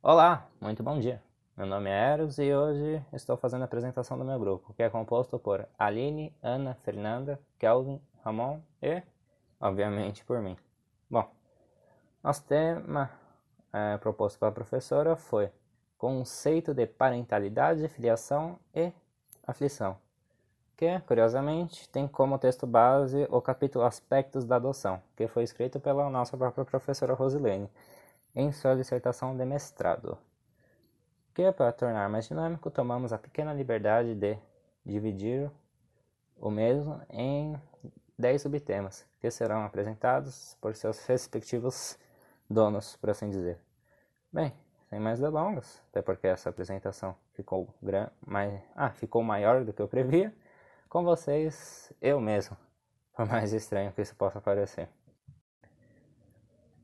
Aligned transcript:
Olá, 0.00 0.46
muito 0.60 0.80
bom 0.80 0.96
dia. 1.00 1.20
Meu 1.56 1.66
nome 1.66 1.90
é 1.90 2.12
Eros 2.12 2.38
e 2.38 2.54
hoje 2.54 3.04
estou 3.12 3.36
fazendo 3.36 3.62
a 3.62 3.64
apresentação 3.64 4.16
do 4.16 4.24
meu 4.24 4.38
grupo, 4.38 4.72
que 4.74 4.82
é 4.84 4.88
composto 4.88 5.40
por 5.40 5.68
Aline, 5.76 6.32
Ana, 6.40 6.74
Fernanda, 6.84 7.36
Kelvin, 7.58 8.00
Ramon 8.24 8.60
e, 8.80 9.02
obviamente, 9.60 10.24
por 10.24 10.40
mim. 10.40 10.56
Bom, 11.10 11.28
nosso 12.22 12.44
tema 12.44 13.10
é, 13.72 13.98
proposto 13.98 14.38
pela 14.38 14.52
professora 14.52 15.16
foi 15.16 15.50
Conceito 15.98 16.72
de 16.72 16.86
Parentalidade, 16.86 17.88
Filiação 17.88 18.56
e 18.72 18.92
Aflição, 19.44 19.96
que, 20.76 21.00
curiosamente, 21.08 21.88
tem 21.88 22.06
como 22.06 22.38
texto 22.38 22.68
base 22.68 23.26
o 23.30 23.42
capítulo 23.42 23.84
Aspectos 23.84 24.44
da 24.44 24.56
Adoção, 24.56 25.02
que 25.16 25.26
foi 25.26 25.42
escrito 25.42 25.80
pela 25.80 26.08
nossa 26.08 26.36
própria 26.36 26.64
professora 26.64 27.14
Rosilene 27.14 27.68
em 28.34 28.52
sua 28.52 28.76
dissertação 28.76 29.36
de 29.36 29.44
mestrado. 29.44 30.18
Que, 31.34 31.50
para 31.52 31.72
tornar 31.72 32.08
mais 32.08 32.26
dinâmico, 32.26 32.70
tomamos 32.70 33.12
a 33.12 33.18
pequena 33.18 33.52
liberdade 33.52 34.14
de 34.14 34.38
dividir 34.84 35.50
o 36.36 36.50
mesmo 36.50 37.00
em 37.10 37.60
10 38.18 38.42
subtemas, 38.42 39.06
que 39.20 39.30
serão 39.30 39.64
apresentados 39.64 40.56
por 40.60 40.74
seus 40.74 41.04
respectivos 41.06 41.98
donos, 42.48 42.96
por 42.96 43.10
assim 43.10 43.30
dizer. 43.30 43.60
Bem, 44.32 44.52
sem 44.88 44.98
mais 44.98 45.20
delongas, 45.20 45.82
até 45.90 46.02
porque 46.02 46.26
essa 46.26 46.48
apresentação 46.48 47.14
ficou, 47.34 47.68
gran... 47.82 48.08
mais... 48.26 48.60
ah, 48.74 48.90
ficou 48.90 49.22
maior 49.22 49.64
do 49.64 49.72
que 49.72 49.82
eu 49.82 49.88
previa, 49.88 50.34
com 50.88 51.04
vocês, 51.04 51.92
eu 52.00 52.20
mesmo, 52.20 52.56
por 53.14 53.26
mais 53.26 53.52
estranho 53.52 53.92
que 53.92 54.00
isso 54.02 54.16
possa 54.16 54.40
parecer. 54.40 54.88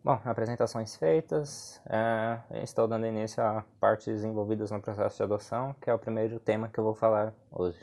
Bom, 0.04 0.20
apresentações 0.22 0.96
feitas, 0.96 1.80
é, 1.86 2.62
estou 2.62 2.86
dando 2.86 3.06
início 3.06 3.42
a 3.42 3.64
partes 3.80 4.22
envolvidas 4.22 4.70
no 4.70 4.78
processo 4.78 5.16
de 5.16 5.22
adoção, 5.22 5.74
que 5.80 5.88
é 5.88 5.94
o 5.94 5.98
primeiro 5.98 6.38
tema 6.38 6.68
que 6.68 6.78
eu 6.78 6.84
vou 6.84 6.94
falar 6.94 7.32
hoje. 7.50 7.80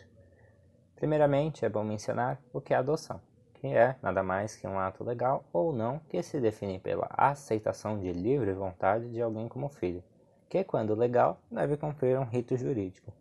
Primeiramente, 0.96 1.66
é 1.66 1.70
bom 1.70 1.84
mencionar 1.84 2.40
o 2.54 2.62
que 2.62 2.76
é 2.76 2.78
adoção, 2.78 3.20
que 3.56 3.66
é 3.66 3.96
nada 4.04 4.22
mais 4.22 4.56
que 4.56 4.68
um 4.68 4.78
ato 4.78 5.04
legal 5.04 5.44
ou 5.52 5.74
não 5.74 5.98
que 5.98 6.22
se 6.22 6.40
define 6.40 6.78
pela 6.78 7.10
aceitação 7.10 7.98
de 7.98 8.14
livre 8.14 8.54
vontade 8.54 9.10
de 9.10 9.20
alguém 9.20 9.48
como 9.48 9.68
filho, 9.68 10.04
que, 10.48 10.64
quando 10.64 10.94
legal, 10.94 11.40
deve 11.50 11.76
cumprir 11.76 12.20
um 12.20 12.26
rito 12.26 12.56
jurídico. 12.56 13.12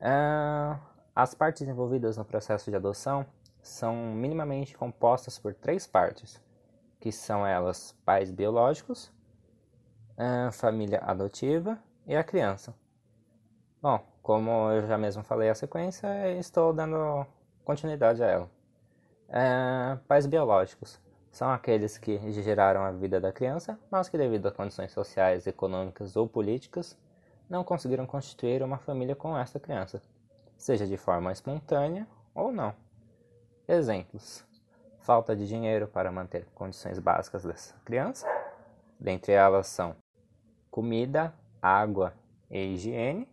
É, 0.00 0.78
as 1.12 1.34
partes 1.34 1.66
envolvidas 1.66 2.16
no 2.16 2.24
processo 2.24 2.70
de 2.70 2.76
adoção 2.76 3.26
são 3.60 3.96
minimamente 4.14 4.78
compostas 4.78 5.40
por 5.40 5.52
três 5.54 5.88
partes 5.88 6.40
que 7.00 7.10
são 7.10 7.46
elas 7.46 7.96
pais 8.04 8.30
biológicos, 8.30 9.10
a 10.16 10.52
família 10.52 11.00
adotiva 11.02 11.78
e 12.06 12.14
a 12.14 12.22
criança. 12.22 12.74
Bom, 13.80 14.04
como 14.22 14.70
eu 14.70 14.86
já 14.86 14.98
mesmo 14.98 15.22
falei 15.22 15.48
a 15.48 15.54
sequência, 15.54 16.06
estou 16.38 16.72
dando 16.72 17.26
continuidade 17.64 18.22
a 18.22 18.26
ela. 18.26 18.50
É, 19.28 19.98
pais 20.06 20.26
biológicos 20.26 21.00
são 21.30 21.50
aqueles 21.50 21.96
que 21.96 22.18
geraram 22.32 22.82
a 22.82 22.90
vida 22.90 23.20
da 23.20 23.32
criança, 23.32 23.78
mas 23.90 24.08
que 24.08 24.18
devido 24.18 24.46
a 24.46 24.52
condições 24.52 24.92
sociais, 24.92 25.46
econômicas 25.46 26.16
ou 26.16 26.28
políticas, 26.28 26.98
não 27.48 27.64
conseguiram 27.64 28.06
constituir 28.06 28.62
uma 28.62 28.78
família 28.78 29.16
com 29.16 29.36
esta 29.38 29.58
criança, 29.58 30.02
seja 30.58 30.86
de 30.86 30.96
forma 30.96 31.32
espontânea 31.32 32.06
ou 32.34 32.52
não. 32.52 32.74
Exemplos: 33.66 34.44
falta 35.00 35.34
de 35.34 35.46
dinheiro 35.46 35.86
para 35.88 36.10
manter 36.10 36.46
condições 36.54 36.98
básicas 36.98 37.44
dessa 37.44 37.74
criança. 37.84 38.26
Dentre 38.98 39.32
elas 39.32 39.66
são 39.66 39.96
comida, 40.70 41.34
água 41.60 42.14
e 42.50 42.74
higiene. 42.74 43.28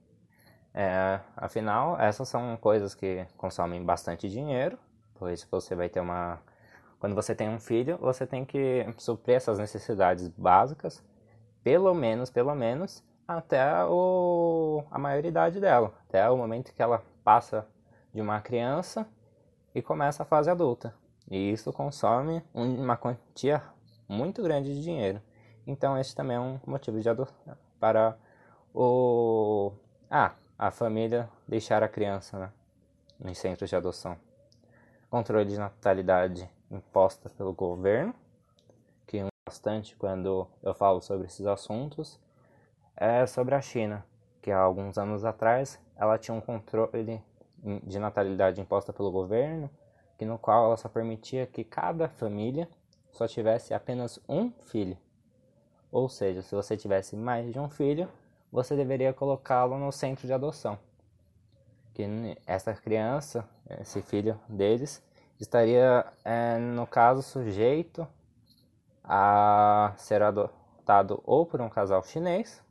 É, 0.74 1.20
afinal, 1.36 2.00
essas 2.00 2.30
são 2.30 2.56
coisas 2.58 2.94
que 2.94 3.26
consomem 3.36 3.84
bastante 3.84 4.30
dinheiro, 4.30 4.78
pois 5.16 5.44
você 5.50 5.76
vai 5.76 5.90
ter 5.90 6.00
uma. 6.00 6.40
Quando 7.00 7.16
você 7.16 7.36
tem 7.36 7.50
um 7.50 7.60
filho, 7.60 7.98
você 7.98 8.26
tem 8.26 8.46
que 8.46 8.86
suprir 8.98 9.36
essas 9.36 9.60
necessidades 9.60 10.28
básicas, 10.30 11.04
pelo 11.64 11.94
menos, 11.94 12.30
pelo 12.30 12.56
menos, 12.56 13.04
até 13.28 13.84
o, 13.86 14.84
a 14.90 14.98
maioridade 14.98 15.60
dela, 15.60 15.94
até 16.08 16.28
o 16.30 16.38
momento 16.38 16.74
que 16.74 16.82
ela 16.82 17.04
passa 17.24 17.68
de 18.14 18.22
uma 18.22 18.40
criança 18.42 19.08
e 19.76 19.82
começa 19.82 20.24
a 20.24 20.26
fase 20.26 20.50
adulta. 20.50 20.94
E 21.30 21.52
isso 21.52 21.74
consome 21.74 22.42
uma 22.54 22.96
quantia 22.96 23.62
muito 24.08 24.42
grande 24.42 24.74
de 24.74 24.82
dinheiro. 24.82 25.22
Então 25.66 25.98
esse 25.98 26.16
também 26.16 26.38
é 26.38 26.40
um 26.40 26.60
motivo 26.66 27.00
de 27.02 27.10
adoção 27.10 27.58
para 27.80 28.18
o 28.74 29.74
ah, 30.10 30.34
a 30.58 30.72
família 30.72 31.30
deixar 31.48 31.84
a 31.84 31.90
criança 31.90 32.40
né, 32.40 32.52
nos 33.20 33.38
centros 33.38 33.70
de 33.70 33.76
adoção. 33.76 34.18
Controle 35.10 35.46
de 35.46 35.58
natalidade 35.58 36.50
imposta 36.72 37.30
pelo 37.30 37.54
governo, 37.54 38.14
que 39.06 39.20
é 39.20 39.28
bastante 39.46 39.96
quando 39.96 40.48
eu 40.64 40.74
falo 40.74 41.02
sobre 41.02 41.28
esses 41.28 41.46
assuntos, 41.46 42.20
é 42.96 43.26
sobre 43.26 43.56
a 43.56 43.62
China, 43.62 44.06
que 44.42 44.52
há 44.52 44.60
alguns 44.60 44.98
anos 44.98 45.26
atrás 45.26 45.80
ela 45.96 46.18
tinha 46.18 46.36
um 46.36 46.42
controle 46.42 47.22
de 47.84 48.00
natalidade 48.00 48.62
imposta 48.62 48.94
pelo 48.94 49.12
governo 49.12 49.70
que 50.18 50.26
no 50.26 50.38
qual 50.38 50.66
ela 50.66 50.78
só 50.78 50.90
permitia 50.90 51.46
que 51.46 51.64
cada 51.64 52.10
família 52.10 52.68
só 53.12 53.28
tivesse 53.28 53.74
apenas 53.74 54.20
um 54.28 54.52
filho. 54.52 54.98
Ou 55.92 56.10
seja, 56.10 56.42
se 56.42 56.54
você 56.54 56.76
tivesse 56.76 57.16
mais 57.16 57.52
de 57.52 57.60
um 57.60 57.70
filho, 57.70 58.10
você 58.52 58.76
deveria 58.76 59.14
colocá-lo 59.14 59.78
no 59.78 59.92
centro 59.92 60.28
de 60.28 60.34
adoção. 60.34 60.78
Que 61.94 62.38
essa 62.46 62.74
criança, 62.74 63.48
esse 63.80 64.02
filho 64.02 64.40
deles, 64.48 65.04
estaria, 65.40 66.06
é, 66.24 66.58
no 66.58 66.86
caso, 66.86 67.22
sujeito 67.22 68.08
a 69.04 69.94
ser 69.98 70.22
adotado 70.22 71.22
ou 71.24 71.46
por 71.46 71.62
um 71.62 71.70
casal 71.70 72.04
chinês 72.04 72.62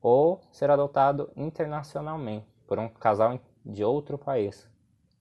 ou 0.00 0.40
ser 0.52 0.70
adotado 0.70 1.30
internacionalmente 1.34 2.46
por 2.66 2.78
um 2.78 2.88
casal 2.88 3.40
de 3.64 3.82
outro 3.84 4.16
país, 4.16 4.68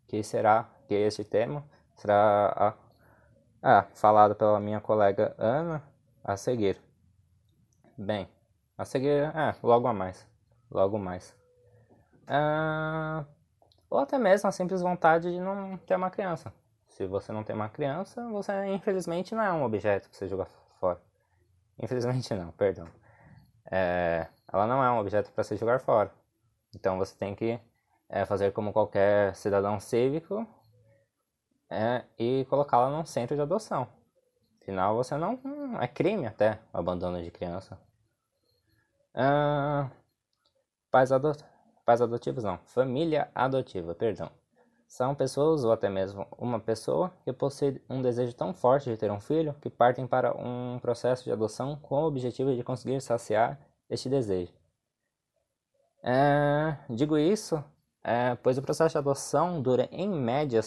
que 0.08 0.22
será 0.24 0.70
que 0.86 0.94
esse 0.94 1.24
tema 1.24 1.64
será 1.96 2.76
ah, 3.62 3.86
falado 3.94 4.36
pela 4.36 4.60
minha 4.60 4.80
colega 4.80 5.36
Ana 5.38 5.82
a 6.24 6.38
seguir. 6.38 6.80
Bem, 7.98 8.28
a 8.78 8.86
seguir, 8.86 9.32
é, 9.36 9.56
logo 9.64 9.88
a 9.88 9.94
mais, 9.94 10.28
logo 10.70 10.98
mais. 10.98 11.36
Ah, 12.28 13.26
ou 13.90 14.00
até 14.00 14.18
mesmo 14.18 14.50
a 14.50 14.52
simples 14.52 14.82
vontade 14.82 15.32
de 15.32 15.40
não 15.40 15.78
ter 15.78 15.96
uma 15.96 16.10
criança. 16.10 16.54
Se 16.88 17.06
você 17.08 17.32
não 17.32 17.44
tem 17.44 17.56
uma 17.56 17.70
criança, 17.70 18.28
você 18.30 18.66
infelizmente 18.68 19.36
não 19.36 19.44
é 19.44 19.52
um 19.52 19.64
objeto 19.64 20.10
que 20.10 20.16
você 20.16 20.28
joga 20.28 20.46
fora. 20.80 21.02
Infelizmente 21.82 22.34
não, 22.34 22.52
perdão. 22.52 22.88
É, 23.72 24.28
ela 24.52 24.68
não 24.68 24.84
é 24.84 24.92
um 24.92 25.00
objeto 25.00 25.32
para 25.32 25.44
se 25.44 25.56
jogar 25.58 25.80
fora. 25.80 26.12
Então 26.76 26.98
você 26.98 27.16
tem 27.16 27.36
que 27.36 27.60
é, 28.10 28.26
fazer 28.26 28.52
como 28.54 28.72
qualquer 28.72 29.36
cidadão 29.36 29.80
cívico 29.80 30.48
é, 31.70 32.04
e 32.18 32.46
colocá-la 32.50 32.90
num 32.90 33.06
centro 33.06 33.36
de 33.36 33.42
adoção. 33.42 33.88
Afinal, 34.62 34.96
você 34.96 35.16
não. 35.16 35.40
É 35.80 35.88
crime 35.88 36.26
até 36.26 36.60
o 36.74 36.78
abandono 36.78 37.22
de 37.22 37.30
criança. 37.30 37.80
Ah, 39.14 39.90
pais, 40.92 41.12
adot, 41.12 41.44
pais 41.86 42.02
adotivos 42.02 42.44
não. 42.44 42.58
Família 42.66 43.30
adotiva, 43.34 43.94
perdão. 43.94 44.32
São 44.88 45.16
pessoas 45.16 45.64
ou 45.64 45.72
até 45.72 45.90
mesmo 45.90 46.28
uma 46.38 46.60
pessoa 46.60 47.12
que 47.24 47.34
possui 47.34 47.82
um 47.90 48.02
desejo 48.02 48.34
tão 48.34 48.54
forte 48.54 48.90
de 48.90 48.98
ter 48.98 49.12
um 49.12 49.20
filho 49.20 49.54
que 49.62 49.70
partem 49.70 50.08
para 50.08 50.36
um 50.36 50.80
processo 50.80 51.24
de 51.24 51.32
adoção 51.32 51.76
com 51.76 52.04
o 52.04 52.08
objetivo 52.08 52.56
de 52.56 52.64
conseguir 52.64 53.02
saciar 53.02 53.60
este 53.90 54.10
desejo. 54.10 54.54
É, 56.04 56.78
digo 56.90 57.18
isso 57.18 57.64
é, 58.04 58.36
pois 58.36 58.56
o 58.56 58.62
processo 58.62 58.94
de 58.94 58.98
adoção 59.00 59.60
dura 59.60 59.90
em 59.92 60.08
média 60.08 60.62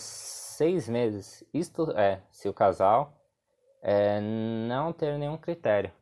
seis 0.58 0.88
meses. 0.88 1.44
Isto 1.55 1.93
é, 1.93 2.20
se 2.32 2.49
o 2.49 2.52
casal 2.52 3.12
é, 3.81 4.20
não 4.20 4.93
ter 4.93 5.16
nenhum 5.16 5.38
critério. 5.38 5.93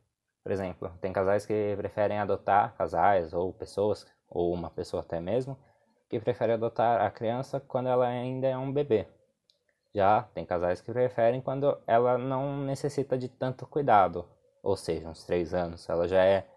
Por 0.41 0.51
exemplo, 0.51 0.91
tem 0.99 1.13
casais 1.13 1.45
que 1.45 1.75
preferem 1.77 2.17
adotar, 2.17 2.75
casais 2.75 3.33
ou 3.33 3.53
pessoas, 3.53 4.07
ou 4.27 4.51
uma 4.51 4.71
pessoa 4.71 5.01
até 5.01 5.19
mesmo, 5.19 5.55
que 6.09 6.19
preferem 6.19 6.55
adotar 6.55 7.01
a 7.01 7.11
criança 7.11 7.59
quando 7.59 7.87
ela 7.87 8.07
ainda 8.07 8.47
é 8.47 8.57
um 8.57 8.73
bebê. 8.73 9.05
Já 9.93 10.23
tem 10.33 10.43
casais 10.43 10.81
que 10.81 10.91
preferem 10.91 11.39
quando 11.39 11.77
ela 11.85 12.17
não 12.17 12.57
necessita 12.57 13.15
de 13.15 13.29
tanto 13.29 13.67
cuidado, 13.67 14.27
ou 14.63 14.75
seja, 14.75 15.07
uns 15.07 15.23
três 15.23 15.53
anos, 15.53 15.87
ela 15.87 16.07
já 16.07 16.25
é 16.25 16.47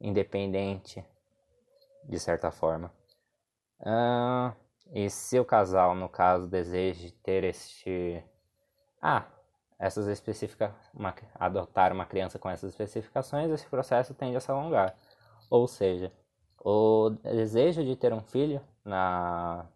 independente 0.00 1.04
de 2.02 2.18
certa 2.18 2.50
forma. 2.50 2.92
Uh, 3.80 4.52
e 4.92 5.10
se 5.10 5.38
o 5.38 5.44
casal, 5.44 5.94
no 5.94 6.08
caso, 6.08 6.46
deseja 6.46 7.10
ter 7.22 7.44
este. 7.44 8.22
Ah, 9.00 9.26
essas 9.78 10.06
especifica 10.08 10.74
uma, 10.94 11.14
adotar 11.34 11.92
uma 11.92 12.06
criança 12.06 12.38
com 12.38 12.48
essas 12.48 12.70
especificações, 12.70 13.50
esse 13.50 13.66
processo 13.66 14.14
tende 14.14 14.36
a 14.36 14.40
se 14.40 14.50
alongar. 14.50 14.96
Ou 15.50 15.68
seja, 15.68 16.12
o 16.58 17.10
desejo 17.22 17.84
de 17.84 17.94
ter 17.96 18.12
um 18.12 18.22
filho 18.22 18.60
na 18.84 19.66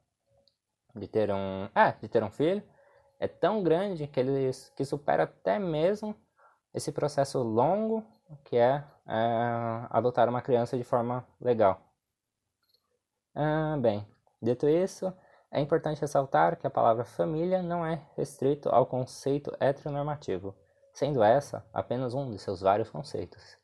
de 0.94 1.06
ter 1.06 1.30
um 1.32 1.68
é, 1.74 1.92
de 2.00 2.08
ter 2.08 2.22
um 2.24 2.30
filho 2.30 2.62
é 3.18 3.28
tão 3.28 3.62
grande 3.62 4.06
que 4.06 4.18
ele 4.18 4.50
que 4.76 4.84
supera 4.84 5.24
até 5.24 5.58
mesmo 5.58 6.16
esse 6.74 6.90
processo 6.92 7.42
longo 7.42 8.04
que 8.44 8.56
é, 8.56 8.84
é 9.06 9.86
adotar 9.90 10.28
uma 10.28 10.42
criança 10.42 10.76
de 10.76 10.84
forma 10.84 11.26
legal. 11.40 11.80
Ah, 13.34 13.76
bem, 13.80 14.06
dito 14.40 14.69
isso, 14.69 15.12
é 15.50 15.60
importante 15.60 16.00
ressaltar 16.00 16.56
que 16.56 16.66
a 16.66 16.70
palavra 16.70 17.04
família 17.04 17.62
não 17.62 17.84
é 17.84 18.02
restrito 18.16 18.69
ao 18.69 18.87
conceito 18.87 19.52
heteronormativo, 19.58 20.54
sendo 20.92 21.22
essa 21.22 21.64
apenas 21.72 22.14
um 22.14 22.31
de 22.31 22.38
seus 22.38 22.60
vários 22.60 22.88
conceitos. 22.88 23.58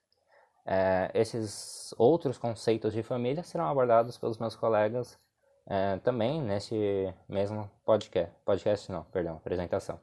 É, 0.65 1.11
esses 1.15 1.95
outros 1.97 2.37
conceitos 2.39 2.93
de 2.93 3.03
família 3.03 3.45
serão 3.45 3.69
abordados 3.69 4.19
pelos 4.19 4.37
meus 4.37 4.57
colegas 4.57 5.17
é, 5.65 5.99
também 5.99 6.43
neste 6.43 7.15
mesmo 7.29 7.71
podcast. 7.85 8.35
Podcast 8.45 8.91
não, 8.91 9.05
perdão, 9.05 9.37
apresentação. 9.37 10.01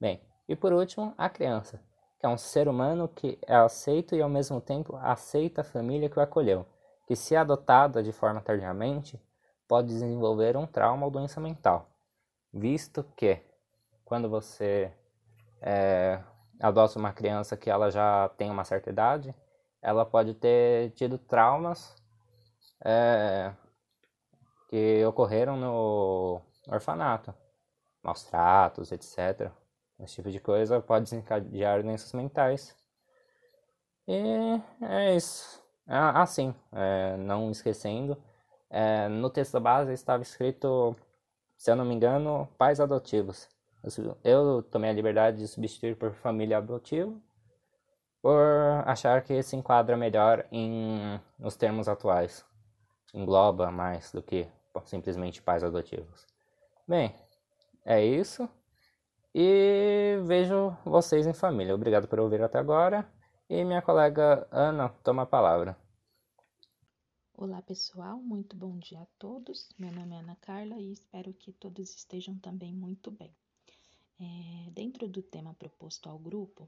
Bem, 0.00 0.20
e 0.48 0.56
por 0.56 0.72
último, 0.72 1.14
a 1.16 1.28
criança, 1.28 1.80
que 2.18 2.26
é 2.26 2.28
um 2.28 2.36
ser 2.36 2.66
humano 2.66 3.08
que 3.08 3.38
é 3.46 3.54
aceito 3.54 4.16
e 4.16 4.22
ao 4.22 4.28
mesmo 4.28 4.60
tempo 4.60 4.96
aceita 4.96 5.60
a 5.60 5.64
família 5.64 6.08
que 6.08 6.18
o 6.18 6.22
acolheu, 6.22 6.66
que 7.06 7.14
se 7.14 7.36
adotada 7.36 8.02
de 8.02 8.10
forma 8.10 8.40
tardiamente, 8.40 9.20
pode 9.68 9.88
desenvolver 9.88 10.56
um 10.56 10.66
trauma 10.66 11.04
ou 11.04 11.10
doença 11.10 11.40
mental, 11.40 11.88
visto 12.52 13.04
que 13.16 13.40
quando 14.04 14.28
você 14.28 14.92
é, 15.60 16.22
adota 16.60 16.98
uma 16.98 17.12
criança 17.12 17.56
que 17.56 17.68
ela 17.68 17.90
já 17.90 18.28
tem 18.36 18.50
uma 18.50 18.64
certa 18.64 18.90
idade, 18.90 19.34
ela 19.82 20.04
pode 20.04 20.34
ter 20.34 20.90
tido 20.92 21.18
traumas 21.18 21.94
é, 22.84 23.52
que 24.68 25.04
ocorreram 25.04 25.56
no 25.56 26.40
orfanato, 26.68 27.34
maus 28.02 28.24
tratos, 28.24 28.92
etc. 28.92 29.50
Esse 29.98 30.16
tipo 30.16 30.30
de 30.30 30.40
coisa 30.40 30.80
pode 30.80 31.04
desencadear 31.04 31.82
doenças 31.82 32.12
mentais. 32.12 32.76
E 34.06 34.60
é 34.82 35.16
isso. 35.16 35.62
Ah, 35.86 36.26
sim, 36.26 36.54
é, 36.72 37.16
não 37.16 37.50
esquecendo, 37.50 38.20
é, 38.70 39.08
no 39.08 39.30
texto 39.30 39.54
da 39.54 39.60
base 39.60 39.92
estava 39.92 40.22
escrito, 40.22 40.96
se 41.56 41.70
eu 41.70 41.76
não 41.76 41.84
me 41.84 41.94
engano, 41.94 42.48
pais 42.58 42.80
adotivos. 42.80 43.48
Eu 44.24 44.62
tomei 44.62 44.90
a 44.90 44.92
liberdade 44.92 45.38
de 45.38 45.46
substituir 45.46 45.96
por 45.96 46.12
família 46.12 46.58
adotiva, 46.58 47.14
por 48.20 48.42
achar 48.84 49.22
que 49.22 49.40
se 49.42 49.54
enquadra 49.54 49.96
melhor 49.96 50.44
em, 50.50 51.20
nos 51.38 51.54
termos 51.54 51.88
atuais. 51.88 52.44
Engloba 53.14 53.70
mais 53.70 54.10
do 54.10 54.20
que 54.20 54.48
simplesmente 54.84 55.40
pais 55.40 55.62
adotivos. 55.62 56.26
Bem, 56.86 57.14
é 57.84 58.04
isso. 58.04 58.48
E 59.32 60.18
vejo 60.24 60.76
vocês 60.84 61.26
em 61.26 61.32
família. 61.32 61.74
Obrigado 61.74 62.08
por 62.08 62.18
ouvir 62.18 62.42
até 62.42 62.58
agora. 62.58 63.06
E 63.48 63.64
minha 63.64 63.80
colega 63.80 64.46
Ana 64.50 64.88
toma 65.04 65.22
a 65.22 65.26
palavra. 65.26 65.76
Olá 67.38 67.60
pessoal, 67.60 68.18
muito 68.18 68.56
bom 68.56 68.78
dia 68.78 69.02
a 69.02 69.06
todos. 69.18 69.68
Meu 69.78 69.92
nome 69.92 70.16
é 70.16 70.20
Ana 70.20 70.36
Carla 70.36 70.80
e 70.80 70.90
espero 70.90 71.34
que 71.34 71.52
todos 71.52 71.94
estejam 71.94 72.38
também 72.38 72.72
muito 72.72 73.10
bem. 73.10 73.30
É, 74.18 74.70
dentro 74.70 75.06
do 75.06 75.22
tema 75.22 75.52
proposto 75.52 76.08
ao 76.08 76.18
grupo, 76.18 76.66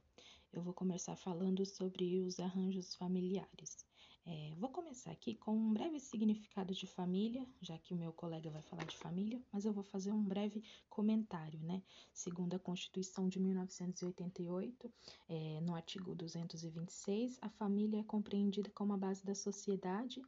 eu 0.52 0.60
vou 0.60 0.74
começar 0.74 1.16
falando 1.16 1.64
sobre 1.64 2.20
os 2.20 2.38
arranjos 2.38 2.94
familiares. 2.94 3.82
É, 4.26 4.54
vou 4.58 4.68
começar 4.68 5.10
aqui 5.10 5.36
com 5.36 5.56
um 5.56 5.72
breve 5.72 5.98
significado 5.98 6.74
de 6.74 6.86
família, 6.86 7.48
já 7.62 7.78
que 7.78 7.94
o 7.94 7.96
meu 7.96 8.12
colega 8.12 8.50
vai 8.50 8.60
falar 8.60 8.84
de 8.84 8.98
família, 8.98 9.42
mas 9.50 9.64
eu 9.64 9.72
vou 9.72 9.84
fazer 9.84 10.12
um 10.12 10.22
breve 10.22 10.62
comentário, 10.90 11.58
né? 11.60 11.82
Segundo 12.12 12.52
a 12.52 12.58
Constituição 12.58 13.26
de 13.26 13.40
1988, 13.40 14.92
é, 15.30 15.62
no 15.62 15.74
artigo 15.74 16.14
226, 16.14 17.38
a 17.40 17.48
família 17.48 18.00
é 18.00 18.04
compreendida 18.04 18.70
como 18.74 18.92
a 18.92 18.98
base 18.98 19.24
da 19.24 19.34
sociedade 19.34 20.20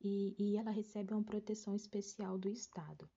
e, 0.00 0.34
e 0.38 0.56
ela 0.56 0.70
recebe 0.70 1.12
uma 1.12 1.22
proteção 1.22 1.74
especial 1.74 2.38
do 2.38 2.48
Estado. 2.48 3.08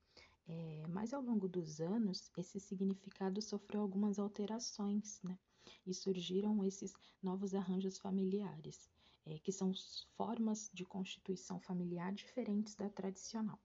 É, 0.48 0.84
mas 0.88 1.14
ao 1.14 1.22
longo 1.22 1.48
dos 1.48 1.80
anos, 1.80 2.30
esse 2.36 2.58
significado 2.58 3.40
sofreu 3.40 3.80
algumas 3.80 4.18
alterações, 4.18 5.20
né? 5.22 5.38
E 5.86 5.94
surgiram 5.94 6.64
esses 6.64 6.92
novos 7.22 7.54
arranjos 7.54 7.98
familiares, 7.98 8.90
é, 9.24 9.38
que 9.38 9.52
são 9.52 9.72
formas 10.16 10.68
de 10.74 10.84
constituição 10.84 11.60
familiar 11.60 12.12
diferentes 12.12 12.74
da 12.74 12.90
tradicional. 12.90 13.58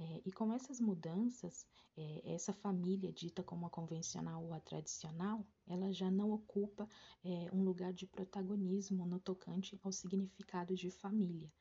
É, 0.00 0.22
e 0.24 0.32
com 0.32 0.52
essas 0.52 0.80
mudanças, 0.80 1.66
é, 1.96 2.32
essa 2.34 2.52
família 2.52 3.12
dita 3.12 3.42
como 3.42 3.66
a 3.66 3.70
convencional 3.70 4.44
ou 4.44 4.52
a 4.52 4.60
tradicional, 4.60 5.44
ela 5.66 5.92
já 5.92 6.10
não 6.10 6.30
ocupa 6.30 6.88
é, 7.24 7.48
um 7.52 7.62
lugar 7.64 7.92
de 7.92 8.06
protagonismo 8.06 9.04
no 9.06 9.18
tocante 9.18 9.78
ao 9.82 9.90
significado 9.90 10.74
de 10.76 10.90
família. 10.90 11.52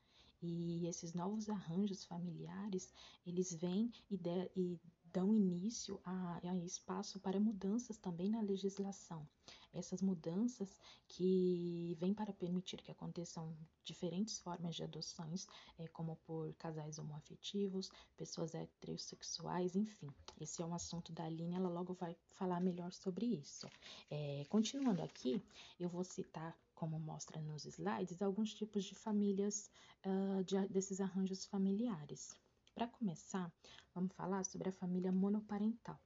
E 0.41 0.85
esses 0.87 1.13
novos 1.13 1.49
arranjos 1.49 2.03
familiares, 2.03 2.93
eles 3.25 3.53
vêm 3.53 3.91
e, 4.09 4.17
de, 4.17 4.51
e 4.55 4.79
dão 5.11 5.33
início 5.33 5.99
a, 6.03 6.39
a, 6.43 6.55
espaço 6.57 7.19
para 7.19 7.39
mudanças 7.39 7.97
também 7.97 8.29
na 8.29 8.41
legislação. 8.41 9.27
Essas 9.73 10.01
mudanças 10.01 10.77
que 11.07 11.95
vêm 11.99 12.13
para 12.13 12.33
permitir 12.33 12.81
que 12.81 12.91
aconteçam 12.91 13.55
diferentes 13.83 14.39
formas 14.39 14.75
de 14.75 14.83
adoções, 14.83 15.47
é, 15.79 15.87
como 15.87 16.17
por 16.17 16.53
casais 16.55 16.99
homoafetivos, 16.99 17.89
pessoas 18.15 18.53
heterossexuais, 18.53 19.75
enfim. 19.75 20.09
Esse 20.39 20.61
é 20.61 20.65
um 20.65 20.73
assunto 20.73 21.11
da 21.11 21.23
Aline, 21.25 21.55
ela 21.55 21.69
logo 21.69 21.93
vai 21.93 22.15
falar 22.33 22.59
melhor 22.59 22.91
sobre 22.91 23.25
isso. 23.25 23.67
É, 24.09 24.45
continuando 24.49 25.01
aqui, 25.01 25.41
eu 25.79 25.89
vou 25.89 26.03
citar 26.03 26.55
como 26.77 26.99
mostra 26.99 27.41
nos 27.41 27.65
slides, 27.65 28.21
alguns 28.21 28.53
tipos 28.53 28.85
de 28.85 28.93
famílias 28.93 29.67
uh, 30.05 30.43
de, 30.43 30.67
desses 30.69 31.01
arranjos 31.01 31.43
familiares. 31.43 32.35
Para 32.75 32.87
começar, 32.87 33.51
vamos 33.95 34.13
falar 34.13 34.45
sobre 34.45 34.69
a 34.69 34.71
família 34.71 35.11
monoparental. 35.11 35.99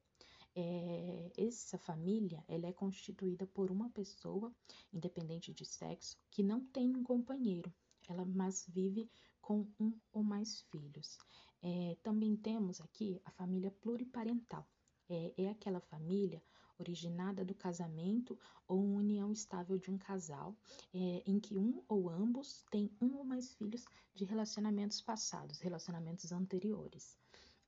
É, 0.56 1.31
essa 1.38 1.77
família 1.77 2.44
ela 2.47 2.68
é 2.68 2.73
constituída 2.73 3.45
por 3.47 3.69
uma 3.69 3.89
pessoa, 3.89 4.53
independente 4.94 5.53
de 5.53 5.65
sexo, 5.65 6.18
que 6.29 6.41
não 6.41 6.65
tem 6.68 6.95
um 6.95 7.03
companheiro, 7.03 7.74
ela 8.07 8.24
mas 8.24 8.65
vive 8.69 9.10
com 9.41 9.67
um 9.77 9.93
ou 10.13 10.24
mais 10.24 10.62
filhos. 10.72 11.17
É, 11.62 11.98
também 12.01 12.38
temos 12.38 12.79
aqui 12.79 13.22
a 13.25 13.31
família 13.31 13.72
pluriparental. 13.81 14.65
É, 15.10 15.34
é 15.38 15.50
aquela 15.50 15.81
família 15.81 16.41
originada 16.81 17.45
do 17.45 17.53
casamento 17.53 18.38
ou 18.67 18.83
união 18.83 19.31
estável 19.31 19.77
de 19.77 19.89
um 19.89 19.97
casal, 19.97 20.55
é, 20.93 21.23
em 21.25 21.39
que 21.39 21.57
um 21.57 21.81
ou 21.88 22.09
ambos 22.09 22.65
têm 22.69 22.91
um 23.00 23.15
ou 23.17 23.23
mais 23.23 23.53
filhos 23.53 23.85
de 24.13 24.25
relacionamentos 24.25 25.00
passados, 25.01 25.59
relacionamentos 25.59 26.31
anteriores. 26.31 27.17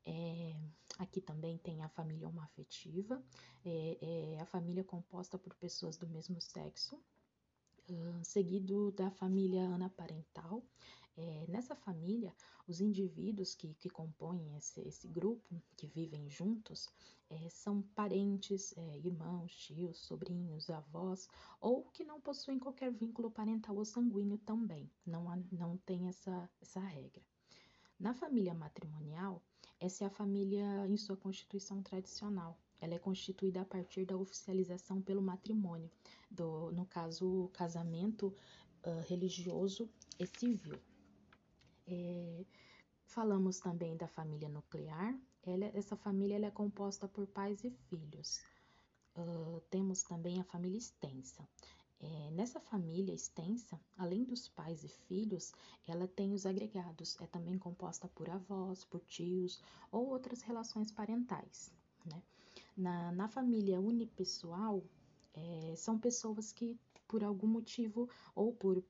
É, 0.06 0.54
aqui 1.00 1.22
também 1.22 1.58
tem 1.60 1.82
a 1.82 1.90
família 1.90 2.28
homoafetiva, 2.28 3.24
é, 3.64 3.98
é 4.36 4.42
a 4.42 4.46
família 4.46 4.84
composta 4.84 5.38
por 5.38 5.54
pessoas 5.56 5.98
do 5.98 6.08
mesmo 6.08 6.42
sexo, 6.42 7.02
seguido 8.24 8.92
da 8.92 9.12
família 9.12 9.64
anaparental, 9.68 10.64
é, 11.16 11.46
nessa 11.48 11.76
família, 11.76 12.34
os 12.68 12.82
indivíduos 12.82 13.54
que, 13.54 13.74
que 13.76 13.90
compõem 13.90 14.56
esse, 14.58 14.82
esse 14.82 15.08
grupo, 15.08 15.62
que 15.78 15.88
vivem 15.88 16.30
juntos, 16.30 16.90
é, 17.30 17.50
são 17.50 17.82
parentes, 17.96 18.74
é, 18.78 18.98
irmãos, 18.98 19.56
tios, 19.56 20.00
sobrinhos, 20.00 20.70
avós, 20.70 21.28
ou 21.60 21.84
que 21.86 22.04
não 22.04 22.20
possuem 22.20 22.60
qualquer 22.60 22.92
vínculo 22.92 23.32
parental 23.32 23.76
ou 23.76 23.86
sanguíneo 23.86 24.38
também. 24.40 24.90
Não, 25.06 25.30
há, 25.30 25.38
não 25.52 25.78
tem 25.78 26.08
essa, 26.08 26.50
essa 26.62 26.80
regra. 26.80 27.22
Na 28.00 28.14
família 28.14 28.54
matrimonial, 28.54 29.42
essa 29.80 30.04
é 30.04 30.08
a 30.08 30.10
família 30.10 30.88
em 30.88 30.98
sua 30.98 31.16
constituição 31.16 31.82
tradicional. 31.82 32.58
Ela 32.80 32.96
é 32.96 33.00
constituída 33.00 33.62
a 33.62 33.66
partir 33.66 34.06
da 34.06 34.18
oficialização 34.18 35.02
pelo 35.02 35.22
matrimônio, 35.22 35.90
do, 36.30 36.72
no 36.72 36.86
caso, 36.86 37.50
casamento 37.54 38.28
uh, 38.86 39.00
religioso 39.08 39.90
e 40.20 40.26
civil. 40.26 40.80
É, 41.88 42.46
falamos 43.06 43.60
também 43.60 43.96
da 43.98 44.08
família 44.08 44.50
nuclear. 44.50 45.18
Ela, 45.46 45.66
essa 45.74 45.96
família 45.96 46.36
ela 46.36 46.48
é 46.48 46.52
composta 46.52 47.08
por 47.08 47.28
pais 47.28 47.64
e 47.64 47.70
filhos. 47.70 48.42
Uh, 49.16 49.62
temos 49.70 50.04
também 50.04 50.40
a 50.40 50.44
família 50.44 50.78
extensa. 50.78 51.48
É, 52.00 52.32
nessa 52.32 52.60
família 52.60 53.14
extensa, 53.14 53.80
além 53.98 54.24
dos 54.24 54.50
pais 54.50 54.84
e 54.84 54.88
filhos, 54.88 55.54
ela 55.88 56.08
tem 56.08 56.34
os 56.34 56.46
agregados. 56.46 57.18
É 57.22 57.28
também 57.28 57.58
composta 57.58 58.08
por 58.08 58.30
avós, 58.30 58.84
por 58.86 59.02
tios 59.02 59.62
ou 59.92 60.08
outras 60.10 60.42
relações 60.42 60.92
parentais. 60.92 61.72
Né? 62.06 62.22
Na, 62.76 63.12
na 63.12 63.28
família 63.28 63.80
unipessoal, 63.80 64.84
É, 65.36 65.76
são 65.76 65.98
pessoas 65.98 66.54
que, 66.54 66.78
por 67.08 67.24
algum 67.24 67.48
motivo, 67.48 68.08
ou 68.36 68.54
por 68.54 68.84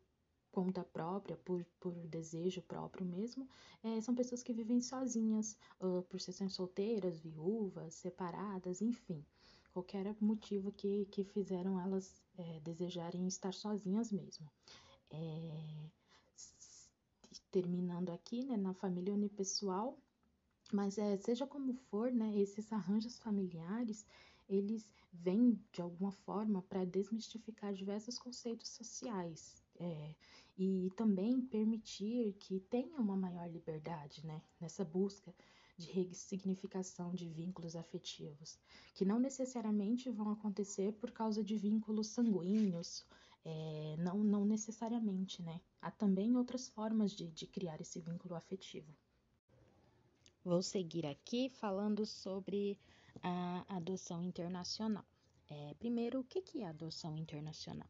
conta 0.53 0.83
própria, 0.83 1.35
por, 1.37 1.65
por 1.79 1.93
desejo 2.07 2.61
próprio 2.61 3.03
mesmo, 3.03 3.49
é, 3.83 3.99
são 3.99 4.13
pessoas 4.13 4.43
que 4.43 4.53
vivem 4.53 4.79
sozinhas, 4.79 5.57
uh, 5.81 6.03
por 6.03 6.21
serem 6.21 6.47
solteiras, 6.47 7.19
viúvas, 7.19 7.95
separadas, 7.95 8.79
enfim, 8.79 9.25
qualquer 9.73 10.15
motivo 10.21 10.71
que, 10.71 11.05
que 11.05 11.23
fizeram 11.23 11.81
elas 11.81 12.23
é, 12.37 12.59
desejarem 12.59 13.27
estar 13.27 13.53
sozinhas 13.53 14.11
mesmo. 14.11 14.47
É, 15.09 15.89
terminando 17.49 18.11
aqui, 18.11 18.43
né, 18.45 18.55
na 18.55 18.73
família 18.75 19.13
unipessoal, 19.13 19.97
mas 20.71 20.97
é, 20.97 21.17
seja 21.17 21.47
como 21.47 21.73
for, 21.73 22.11
né, 22.11 22.35
esses 22.37 22.71
arranjos 22.71 23.17
familiares, 23.17 24.05
eles 24.47 24.89
vêm 25.11 25.59
de 25.71 25.81
alguma 25.81 26.11
forma 26.11 26.61
para 26.63 26.85
desmistificar 26.85 27.73
diversos 27.73 28.19
conceitos 28.19 28.69
sociais, 28.69 29.63
é, 29.79 30.15
e 30.57 30.91
também 30.95 31.41
permitir 31.41 32.33
que 32.33 32.59
tenha 32.59 32.99
uma 32.99 33.15
maior 33.15 33.49
liberdade 33.49 34.25
né, 34.25 34.41
nessa 34.59 34.85
busca 34.85 35.33
de 35.77 35.91
ressignificação 35.91 37.13
de 37.13 37.27
vínculos 37.29 37.75
afetivos, 37.75 38.59
que 38.93 39.03
não 39.03 39.19
necessariamente 39.19 40.09
vão 40.09 40.31
acontecer 40.31 40.93
por 40.93 41.11
causa 41.11 41.43
de 41.43 41.57
vínculos 41.57 42.07
sanguíneos, 42.07 43.03
é, 43.43 43.95
não, 43.97 44.23
não 44.23 44.45
necessariamente, 44.45 45.41
né? 45.41 45.59
Há 45.81 45.91
também 45.91 46.37
outras 46.37 46.69
formas 46.69 47.11
de, 47.11 47.27
de 47.31 47.45
criar 47.47 47.81
esse 47.81 47.99
vínculo 47.99 48.35
afetivo. 48.35 48.87
Vou 50.45 50.61
seguir 50.61 51.05
aqui 51.05 51.49
falando 51.49 52.05
sobre 52.05 52.77
a 53.21 53.65
adoção 53.75 54.23
internacional. 54.23 55.05
É, 55.49 55.73
primeiro, 55.75 56.19
o 56.19 56.23
que 56.23 56.61
é 56.61 56.67
adoção 56.67 57.17
internacional? 57.17 57.87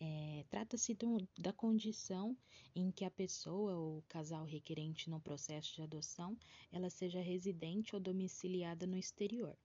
É, 0.00 0.44
Trata-se 0.48 0.96
da 1.38 1.52
condição 1.52 2.36
em 2.74 2.90
que 2.90 3.04
a 3.04 3.10
pessoa 3.10 3.74
ou 3.74 4.02
casal 4.08 4.44
requerente 4.44 5.08
no 5.08 5.20
processo 5.20 5.74
de 5.74 5.82
adoção 5.82 6.36
ela 6.70 6.90
seja 6.90 7.20
residente 7.20 7.94
ou 7.94 8.00
domiciliada 8.00 8.86
no 8.86 8.96
exterior. 8.96 9.56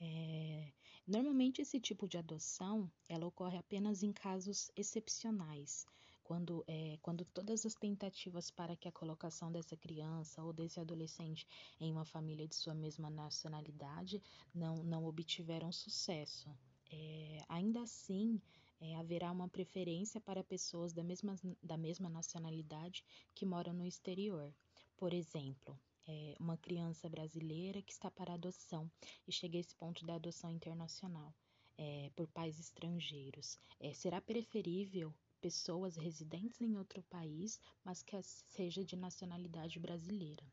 É, 0.00 0.72
normalmente 1.06 1.60
esse 1.62 1.80
tipo 1.80 2.06
de 2.06 2.18
adoção 2.18 2.90
ela 3.08 3.26
ocorre 3.26 3.56
apenas 3.56 4.02
em 4.02 4.12
casos 4.12 4.70
excepcionais, 4.76 5.86
quando, 6.22 6.62
é, 6.68 6.98
quando 7.00 7.24
todas 7.24 7.64
as 7.64 7.74
tentativas 7.74 8.50
para 8.50 8.76
que 8.76 8.86
a 8.86 8.92
colocação 8.92 9.50
dessa 9.50 9.76
criança 9.76 10.42
ou 10.42 10.52
desse 10.52 10.78
adolescente 10.78 11.46
em 11.80 11.90
uma 11.90 12.04
família 12.04 12.46
de 12.46 12.54
sua 12.54 12.74
mesma 12.74 13.08
nacionalidade 13.08 14.22
não, 14.54 14.84
não 14.84 15.06
obtiveram 15.06 15.72
sucesso. 15.72 16.50
É, 16.92 17.38
ainda 17.48 17.80
assim, 17.80 18.40
é, 18.80 18.96
haverá 18.96 19.30
uma 19.30 19.48
preferência 19.48 20.20
para 20.20 20.44
pessoas 20.44 20.92
da 20.92 21.02
mesma, 21.02 21.36
da 21.62 21.76
mesma 21.76 22.08
nacionalidade 22.08 23.04
que 23.34 23.46
moram 23.46 23.72
no 23.72 23.86
exterior. 23.86 24.54
Por 24.96 25.12
exemplo, 25.12 25.78
é, 26.06 26.34
uma 26.40 26.56
criança 26.56 27.08
brasileira 27.08 27.82
que 27.82 27.92
está 27.92 28.10
para 28.10 28.34
adoção 28.34 28.90
e 29.26 29.32
chega 29.32 29.58
a 29.58 29.60
esse 29.60 29.74
ponto 29.74 30.06
da 30.06 30.14
adoção 30.14 30.50
internacional 30.50 31.34
é, 31.76 32.10
por 32.16 32.26
pais 32.28 32.58
estrangeiros. 32.58 33.56
É, 33.78 33.92
será 33.92 34.20
preferível 34.20 35.14
pessoas 35.40 35.96
residentes 35.96 36.60
em 36.60 36.76
outro 36.76 37.02
país, 37.04 37.60
mas 37.84 38.02
que 38.02 38.20
seja 38.22 38.84
de 38.84 38.96
nacionalidade 38.96 39.78
brasileira. 39.78 40.44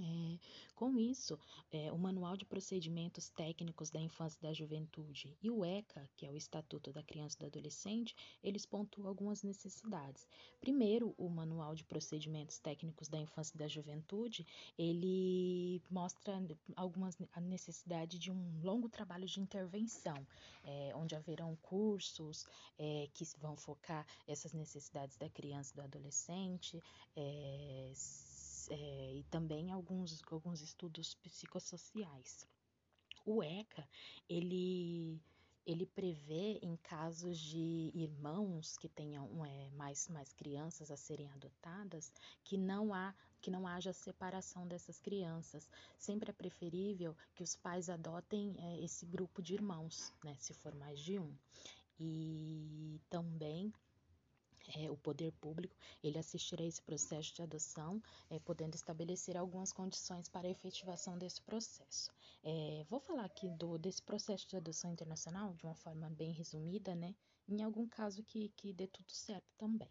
É, 0.00 0.38
com 0.74 0.98
isso, 0.98 1.38
é, 1.70 1.92
o 1.92 1.96
Manual 1.96 2.36
de 2.36 2.44
Procedimentos 2.44 3.28
Técnicos 3.28 3.90
da 3.90 4.00
Infância 4.00 4.38
e 4.40 4.42
da 4.42 4.52
Juventude 4.52 5.36
e 5.40 5.48
o 5.48 5.64
ECA, 5.64 6.10
que 6.16 6.26
é 6.26 6.30
o 6.30 6.36
Estatuto 6.36 6.92
da 6.92 7.00
Criança 7.00 7.36
e 7.36 7.40
do 7.40 7.46
Adolescente, 7.46 8.16
eles 8.42 8.66
pontuam 8.66 9.06
algumas 9.06 9.44
necessidades. 9.44 10.26
Primeiro, 10.60 11.14
o 11.16 11.28
Manual 11.28 11.76
de 11.76 11.84
Procedimentos 11.84 12.58
Técnicos 12.58 13.08
da 13.08 13.18
Infância 13.18 13.54
e 13.54 13.58
da 13.58 13.68
Juventude, 13.68 14.44
ele 14.76 15.80
mostra 15.88 16.42
algumas 16.74 17.16
a 17.32 17.40
necessidade 17.40 18.18
de 18.18 18.32
um 18.32 18.60
longo 18.64 18.88
trabalho 18.88 19.26
de 19.26 19.38
intervenção, 19.38 20.26
é, 20.64 20.92
onde 20.96 21.14
haverão 21.14 21.54
cursos 21.62 22.48
é, 22.76 23.08
que 23.14 23.24
vão 23.40 23.56
focar 23.56 24.04
essas 24.26 24.52
necessidades 24.52 25.16
da 25.16 25.28
criança 25.28 25.72
e 25.72 25.76
do 25.76 25.82
adolescente, 25.82 26.82
é, 28.70 29.14
e 29.14 29.22
também 29.24 29.70
alguns, 29.70 30.22
alguns 30.30 30.60
estudos 30.60 31.14
psicossociais. 31.14 32.46
O 33.24 33.42
ECA, 33.42 33.88
ele, 34.28 35.20
ele 35.66 35.86
prevê 35.86 36.58
em 36.62 36.76
casos 36.76 37.38
de 37.38 37.90
irmãos 37.94 38.76
que 38.76 38.88
tenham 38.88 39.44
é, 39.44 39.70
mais, 39.70 40.08
mais 40.08 40.32
crianças 40.32 40.90
a 40.90 40.96
serem 40.96 41.30
adotadas, 41.32 42.12
que 42.42 42.56
não 42.56 42.92
há 42.92 43.14
que 43.40 43.50
não 43.50 43.66
haja 43.66 43.92
separação 43.92 44.66
dessas 44.66 44.98
crianças. 44.98 45.68
Sempre 45.98 46.30
é 46.30 46.32
preferível 46.32 47.14
que 47.34 47.42
os 47.42 47.54
pais 47.54 47.90
adotem 47.90 48.56
é, 48.58 48.80
esse 48.82 49.04
grupo 49.04 49.42
de 49.42 49.52
irmãos, 49.52 50.14
né, 50.24 50.34
se 50.40 50.54
for 50.54 50.74
mais 50.74 50.98
de 50.98 51.18
um. 51.18 51.30
E 52.00 52.98
também 53.10 53.70
é, 54.76 54.90
o 54.90 54.96
poder 54.96 55.32
público 55.32 55.76
ele 56.02 56.18
assistirá 56.18 56.62
a 56.62 56.66
esse 56.66 56.80
processo 56.82 57.34
de 57.34 57.42
adoção, 57.42 58.02
é, 58.30 58.38
podendo 58.38 58.74
estabelecer 58.74 59.36
algumas 59.36 59.72
condições 59.72 60.28
para 60.28 60.48
a 60.48 60.50
efetivação 60.50 61.18
desse 61.18 61.42
processo. 61.42 62.10
É, 62.42 62.84
vou 62.88 63.00
falar 63.00 63.24
aqui 63.24 63.48
do, 63.50 63.78
desse 63.78 64.02
processo 64.02 64.48
de 64.48 64.56
adoção 64.56 64.92
internacional 64.92 65.54
de 65.54 65.64
uma 65.64 65.74
forma 65.74 66.08
bem 66.10 66.32
resumida, 66.32 66.94
né? 66.94 67.14
Em 67.48 67.62
algum 67.62 67.86
caso 67.86 68.22
que, 68.22 68.48
que 68.50 68.72
dê 68.72 68.86
tudo 68.86 69.10
certo 69.12 69.52
também. 69.58 69.90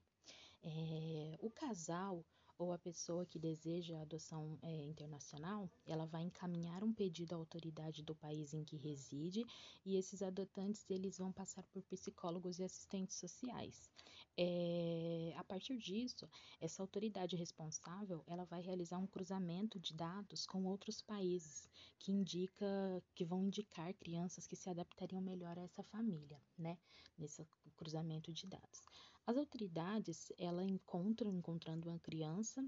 É, 0.64 1.38
o 1.40 1.50
casal 1.50 2.26
ou 2.58 2.72
a 2.72 2.78
pessoa 2.78 3.26
que 3.26 3.40
deseja 3.40 3.98
a 3.98 4.02
adoção 4.04 4.58
é, 4.62 4.84
internacional, 4.86 5.70
ela 5.86 6.06
vai 6.06 6.22
encaminhar 6.22 6.84
um 6.84 6.94
pedido 6.94 7.34
à 7.34 7.38
autoridade 7.38 8.02
do 8.04 8.16
país 8.16 8.54
em 8.54 8.64
que 8.64 8.78
reside 8.78 9.46
e 9.86 9.98
esses 9.98 10.22
adotantes 10.22 10.86
eles 10.90 11.18
vão 11.18 11.32
passar 11.32 11.64
por 11.64 11.84
psicólogos 11.84 12.60
e 12.60 12.64
assistentes 12.64 13.18
sociais. 13.18 13.90
É, 14.36 15.32
a 15.38 15.44
partir 15.44 15.78
disso, 15.78 16.28
essa 16.60 16.82
autoridade 16.82 17.36
responsável 17.36 18.24
ela 18.26 18.46
vai 18.46 18.62
realizar 18.62 18.98
um 18.98 19.06
cruzamento 19.06 19.80
de 19.80 19.94
dados 19.94 20.46
com 20.48 20.66
outros 20.66 21.02
países 21.04 21.70
que 22.00 22.12
indica 22.12 22.66
que 23.14 23.24
vão 23.24 23.44
indicar 23.44 23.94
crianças 23.94 24.48
que 24.48 24.56
se 24.56 24.70
adaptariam 24.70 25.22
melhor 25.22 25.60
a 25.60 25.62
essa 25.62 25.84
família, 25.84 26.42
né? 26.58 26.80
Nesse 27.16 27.46
cruzamento 27.76 28.34
de 28.34 28.48
dados. 28.48 28.82
As 29.26 29.38
autoridades, 29.38 30.32
ela 30.38 30.64
encontram, 30.64 31.32
encontrando 31.32 31.88
uma 31.90 32.00
criança, 32.00 32.66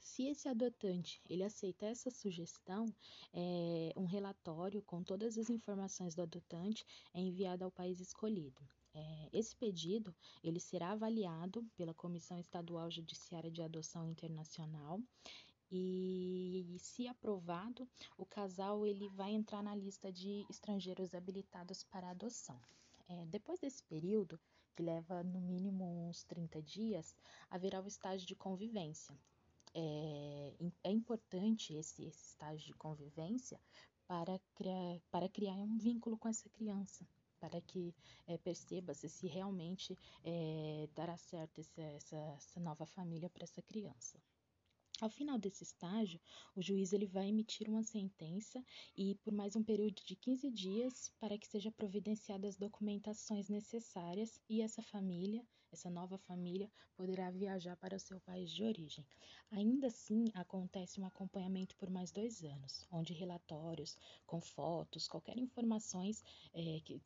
se 0.00 0.26
esse 0.26 0.48
adotante 0.48 1.20
ele 1.28 1.44
aceita 1.44 1.86
essa 1.86 2.10
sugestão, 2.10 2.86
é, 3.32 3.92
um 3.96 4.06
relatório 4.06 4.82
com 4.82 5.04
todas 5.04 5.38
as 5.38 5.50
informações 5.50 6.14
do 6.14 6.22
adotante 6.22 6.84
é 7.14 7.20
enviado 7.20 7.64
ao 7.64 7.70
país 7.70 8.00
escolhido. 8.00 8.66
É, 8.92 9.28
esse 9.32 9.54
pedido 9.54 10.14
ele 10.42 10.58
será 10.58 10.90
avaliado 10.90 11.64
pela 11.76 11.94
Comissão 11.94 12.38
Estadual 12.38 12.90
Judiciária 12.90 13.50
de 13.50 13.62
Adoção 13.62 14.08
Internacional 14.08 15.00
e, 15.70 16.76
se 16.80 17.06
aprovado, 17.06 17.88
o 18.18 18.26
casal 18.26 18.84
ele 18.84 19.08
vai 19.10 19.30
entrar 19.32 19.62
na 19.62 19.74
lista 19.74 20.12
de 20.12 20.44
estrangeiros 20.50 21.14
habilitados 21.14 21.84
para 21.84 22.10
adoção. 22.10 22.60
É, 23.08 23.26
depois 23.26 23.60
desse 23.60 23.84
período, 23.84 24.40
que 24.74 24.82
leva 24.82 25.22
no 25.22 25.40
mínimo 25.40 26.08
uns 26.08 26.24
30 26.24 26.60
dias, 26.62 27.14
haverá 27.48 27.80
o 27.80 27.86
estágio 27.86 28.26
de 28.26 28.34
convivência. 28.34 29.16
É, 29.72 30.54
é 30.82 30.90
importante 30.90 31.74
esse, 31.74 32.04
esse 32.04 32.30
estágio 32.30 32.66
de 32.66 32.74
convivência 32.74 33.60
para 34.08 34.40
para 35.10 35.28
criar 35.28 35.54
um 35.54 35.78
vínculo 35.78 36.18
com 36.18 36.28
essa 36.28 36.48
criança, 36.48 37.06
para 37.40 37.60
que 37.60 37.94
é, 38.26 38.36
perceba-se 38.38 39.08
se 39.08 39.26
realmente 39.26 39.98
é, 40.22 40.88
dará 40.94 41.16
certo 41.16 41.60
essa, 41.60 41.82
essa, 41.82 42.16
essa 42.16 42.60
nova 42.60 42.86
família 42.86 43.30
para 43.30 43.44
essa 43.44 43.62
criança. 43.62 44.20
Ao 45.00 45.08
final 45.08 45.38
desse 45.38 45.64
estágio, 45.64 46.20
o 46.54 46.60
juiz 46.60 46.92
ele 46.92 47.06
vai 47.06 47.28
emitir 47.28 47.70
uma 47.70 47.82
sentença 47.82 48.62
e 48.94 49.14
por 49.24 49.32
mais 49.32 49.56
um 49.56 49.64
período 49.64 50.02
de 50.04 50.14
15 50.14 50.50
dias 50.50 51.10
para 51.18 51.38
que 51.38 51.48
seja 51.48 51.72
providenciadas 51.72 52.50
as 52.50 52.56
documentações 52.58 53.48
necessárias 53.48 54.38
e 54.46 54.60
essa 54.60 54.82
família, 54.82 55.42
essa 55.74 55.90
nova 55.90 56.18
família, 56.18 56.70
poderá 56.96 57.30
viajar 57.30 57.76
para 57.76 57.96
o 57.96 58.00
seu 58.00 58.20
país 58.20 58.50
de 58.50 58.64
origem. 58.64 59.06
Ainda 59.50 59.86
assim, 59.88 60.30
acontece 60.34 61.00
um 61.00 61.06
acompanhamento 61.06 61.76
por 61.76 61.90
mais 61.90 62.10
dois 62.10 62.44
anos, 62.44 62.86
onde 62.90 63.12
relatórios 63.12 63.96
com 64.26 64.40
fotos, 64.40 65.08
qualquer 65.08 65.38
informações 65.38 66.24
é, 66.52 66.80
que 66.84 67.00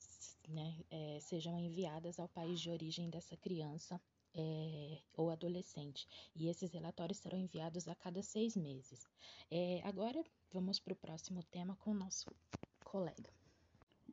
né, 0.48 0.76
é, 0.90 1.18
sejam 1.20 1.58
enviadas 1.58 2.18
ao 2.18 2.28
país 2.28 2.60
de 2.60 2.70
origem 2.70 3.08
dessa 3.10 3.36
criança 3.36 4.00
é, 4.34 4.98
ou 5.16 5.30
adolescente, 5.30 6.08
e 6.34 6.48
esses 6.48 6.72
relatórios 6.72 7.18
serão 7.18 7.38
enviados 7.38 7.86
a 7.86 7.94
cada 7.94 8.22
seis 8.22 8.56
meses. 8.56 9.06
É, 9.50 9.80
agora 9.84 10.22
vamos 10.52 10.80
para 10.80 10.92
o 10.92 10.96
próximo 10.96 11.42
tema 11.44 11.76
com 11.76 11.92
o 11.92 11.94
nosso 11.94 12.34
colega. 12.84 13.43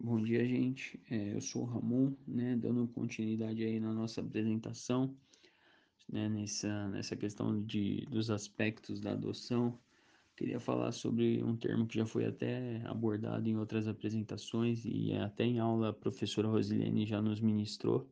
Bom 0.04 0.20
dia, 0.20 0.44
gente. 0.44 1.00
É, 1.12 1.36
eu 1.36 1.40
sou 1.40 1.62
o 1.62 1.66
Ramon, 1.66 2.16
né, 2.28 2.56
dando 2.56 2.88
continuidade 2.88 3.64
aí 3.64 3.80
na 3.80 3.94
nossa 3.94 4.20
apresentação, 4.20 5.16
né, 6.12 6.28
nessa, 6.28 6.88
nessa 6.88 7.16
questão 7.16 7.62
de, 7.62 8.08
dos 8.10 8.32
aspectos 8.32 9.00
da 9.00 9.12
adoção. 9.12 9.78
Queria 10.36 10.60
falar 10.60 10.92
sobre 10.92 11.44
um 11.44 11.56
termo 11.56 11.86
que 11.86 12.00
já 12.00 12.06
foi 12.08 12.26
até 12.26 12.82
abordado 12.86 13.48
em 13.48 13.56
outras 13.56 13.88
apresentações 13.88 14.84
e 14.86 15.14
até 15.14 15.44
em 15.44 15.60
aula 15.60 15.90
a 15.90 15.94
professora 15.94 16.48
Rosilene 16.48 17.06
já 17.06 17.22
nos 17.22 17.40
ministrou, 17.40 18.10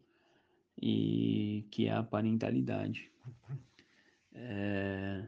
e 0.80 1.66
que 1.72 1.88
é 1.88 1.94
a 1.94 2.04
parentalidade. 2.04 3.12
É, 4.32 5.28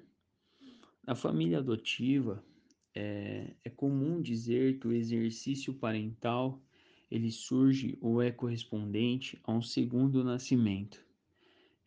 na 1.07 1.15
família 1.15 1.57
adotiva, 1.57 2.43
é, 2.93 3.55
é 3.63 3.69
comum 3.69 4.21
dizer 4.21 4.79
que 4.79 4.87
o 4.87 4.91
exercício 4.91 5.73
parental 5.73 6.61
ele 7.09 7.31
surge 7.31 7.97
ou 8.01 8.21
é 8.21 8.31
correspondente 8.31 9.39
a 9.43 9.51
um 9.51 9.61
segundo 9.61 10.23
nascimento, 10.23 11.05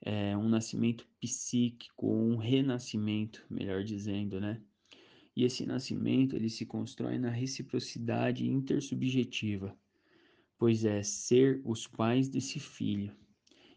é 0.01 0.37
um 0.37 0.49
nascimento 0.49 1.07
psíquico 1.21 2.07
um 2.07 2.37
renascimento, 2.37 3.45
melhor 3.49 3.83
dizendo, 3.83 4.39
né? 4.39 4.61
E 5.35 5.45
esse 5.45 5.65
nascimento 5.67 6.37
ele 6.37 6.51
se 6.51 6.67
constrói 6.67 7.19
na 7.19 7.31
reciprocidade 7.31 8.47
intersubjetiva, 8.47 9.77
pois 10.59 10.85
é 10.85 11.03
ser 11.03 11.61
os 11.65 11.87
pais 11.87 12.29
desse 12.29 12.61
filho 12.61 13.17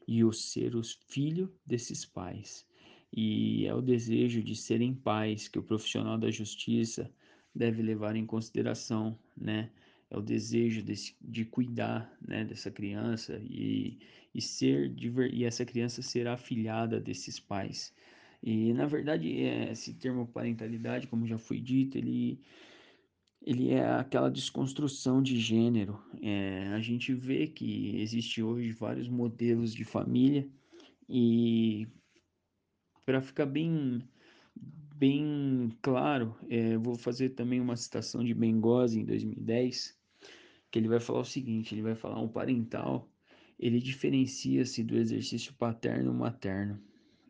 e 0.07 0.23
o 0.23 0.31
ser 0.31 0.75
os 0.75 0.99
filho 1.07 1.51
desses 1.65 2.05
pais 2.05 2.67
e 3.11 3.65
é 3.65 3.73
o 3.73 3.81
desejo 3.81 4.43
de 4.43 4.55
serem 4.55 4.93
pais 4.93 5.47
que 5.47 5.59
o 5.59 5.63
profissional 5.63 6.17
da 6.17 6.29
justiça 6.29 7.11
deve 7.53 7.81
levar 7.81 8.15
em 8.15 8.25
consideração, 8.25 9.17
né? 9.35 9.71
É 10.09 10.17
o 10.17 10.21
desejo 10.21 10.81
de, 10.81 10.93
de 11.21 11.43
cuidar, 11.43 12.09
né, 12.25 12.45
dessa 12.45 12.71
criança 12.71 13.41
e, 13.43 13.99
e 14.33 14.41
ser 14.41 14.93
e 15.33 15.43
essa 15.43 15.65
criança 15.65 16.01
será 16.01 16.33
afilhada 16.33 16.99
desses 16.99 17.39
pais. 17.39 17.93
E 18.41 18.71
na 18.73 18.85
verdade, 18.85 19.43
é, 19.43 19.71
esse 19.71 19.93
termo 19.93 20.25
parentalidade, 20.27 21.07
como 21.07 21.27
já 21.27 21.37
foi 21.37 21.59
dito, 21.59 21.97
ele 21.97 22.39
ele 23.41 23.69
é 23.69 23.85
aquela 23.85 24.29
desconstrução 24.29 25.21
de 25.21 25.39
gênero. 25.39 25.99
É, 26.21 26.67
a 26.73 26.79
gente 26.81 27.13
vê 27.13 27.47
que 27.47 27.95
existe 27.97 28.43
hoje 28.43 28.71
vários 28.73 29.07
modelos 29.07 29.73
de 29.73 29.85
família 29.85 30.47
e 31.07 31.87
para 33.07 33.21
ficar 33.21 33.45
bem, 33.45 34.03
bem 34.93 35.71
claro, 35.81 36.35
é, 36.49 36.77
vou 36.77 36.97
fazer 36.97 37.29
também 37.29 37.61
uma 37.61 37.77
citação 37.77 38.21
de 38.21 38.33
Bengozzi 38.33 38.99
em 38.99 39.05
2010, 39.05 39.97
que 40.69 40.77
ele 40.77 40.89
vai 40.89 40.99
falar 40.99 41.21
o 41.21 41.25
seguinte, 41.25 41.73
ele 41.73 41.81
vai 41.81 41.95
falar 41.95 42.19
um 42.19 42.27
parental, 42.27 43.09
ele 43.57 43.79
diferencia-se 43.79 44.83
do 44.83 44.97
exercício 44.97 45.53
paterno-materno. 45.53 46.83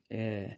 É, 0.10 0.58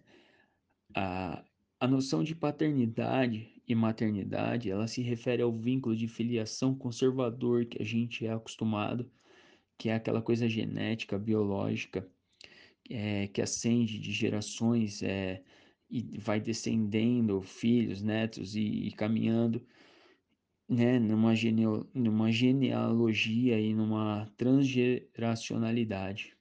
a, 0.96 1.44
a 1.82 1.86
noção 1.86 2.24
de 2.24 2.34
paternidade 2.34 3.62
e 3.68 3.76
maternidade, 3.76 4.72
ela 4.72 4.88
se 4.88 5.02
refere 5.02 5.42
ao 5.42 5.52
vínculo 5.52 5.98
de 5.98 6.08
filiação 6.08 6.74
conservador 6.74 7.66
que 7.66 7.82
a 7.82 7.86
gente 7.86 8.26
é 8.26 8.32
acostumado, 8.32 9.12
que 9.78 9.90
é 9.90 9.96
aquela 9.96 10.22
coisa 10.22 10.48
genética, 10.48 11.20
biológica, 11.20 12.10
é, 12.89 13.27
que 13.27 13.41
ascende 13.41 14.00
de 14.00 14.12
gerações 14.12 15.03
é, 15.03 15.43
e 15.89 16.17
vai 16.19 16.39
descendendo 16.39 17.41
filhos, 17.41 18.01
netos 18.01 18.55
e, 18.55 18.88
e 18.88 18.91
caminhando 18.91 19.65
né, 20.67 21.00
numa, 21.00 21.34
numa 21.93 22.31
genealogia 22.31 23.60
e 23.60 23.74
numa 23.74 24.31
transgeracionalidade. 24.38 26.36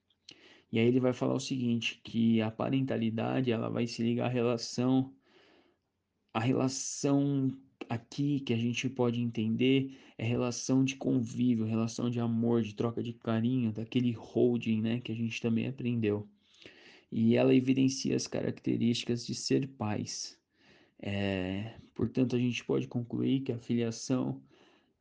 E 0.70 0.78
aí 0.78 0.86
ele 0.86 1.00
vai 1.00 1.14
falar 1.14 1.34
o 1.34 1.40
seguinte, 1.40 1.98
que 2.04 2.42
a 2.42 2.50
parentalidade 2.50 3.50
ela 3.50 3.70
vai 3.70 3.86
se 3.86 4.02
ligar 4.02 4.26
à 4.26 4.28
relação, 4.28 5.14
a 6.34 6.40
relação 6.40 7.50
aqui 7.88 8.40
que 8.40 8.52
a 8.52 8.56
gente 8.56 8.86
pode 8.90 9.18
entender 9.18 9.98
é 10.18 10.24
relação 10.24 10.84
de 10.84 10.96
convívio, 10.96 11.64
relação 11.64 12.10
de 12.10 12.20
amor, 12.20 12.60
de 12.62 12.74
troca 12.74 13.02
de 13.02 13.14
carinho, 13.14 13.72
daquele 13.72 14.12
holding, 14.12 14.82
né, 14.82 15.00
que 15.00 15.10
a 15.10 15.14
gente 15.14 15.40
também 15.40 15.66
aprendeu 15.66 16.28
e 17.10 17.36
ela 17.36 17.54
evidencia 17.54 18.16
as 18.16 18.26
características 18.26 19.26
de 19.26 19.34
ser 19.34 19.68
pais. 19.68 20.38
É, 21.00 21.78
portanto, 21.94 22.36
a 22.36 22.38
gente 22.38 22.64
pode 22.64 22.88
concluir 22.88 23.40
que 23.40 23.52
a 23.52 23.58
filiação 23.58 24.42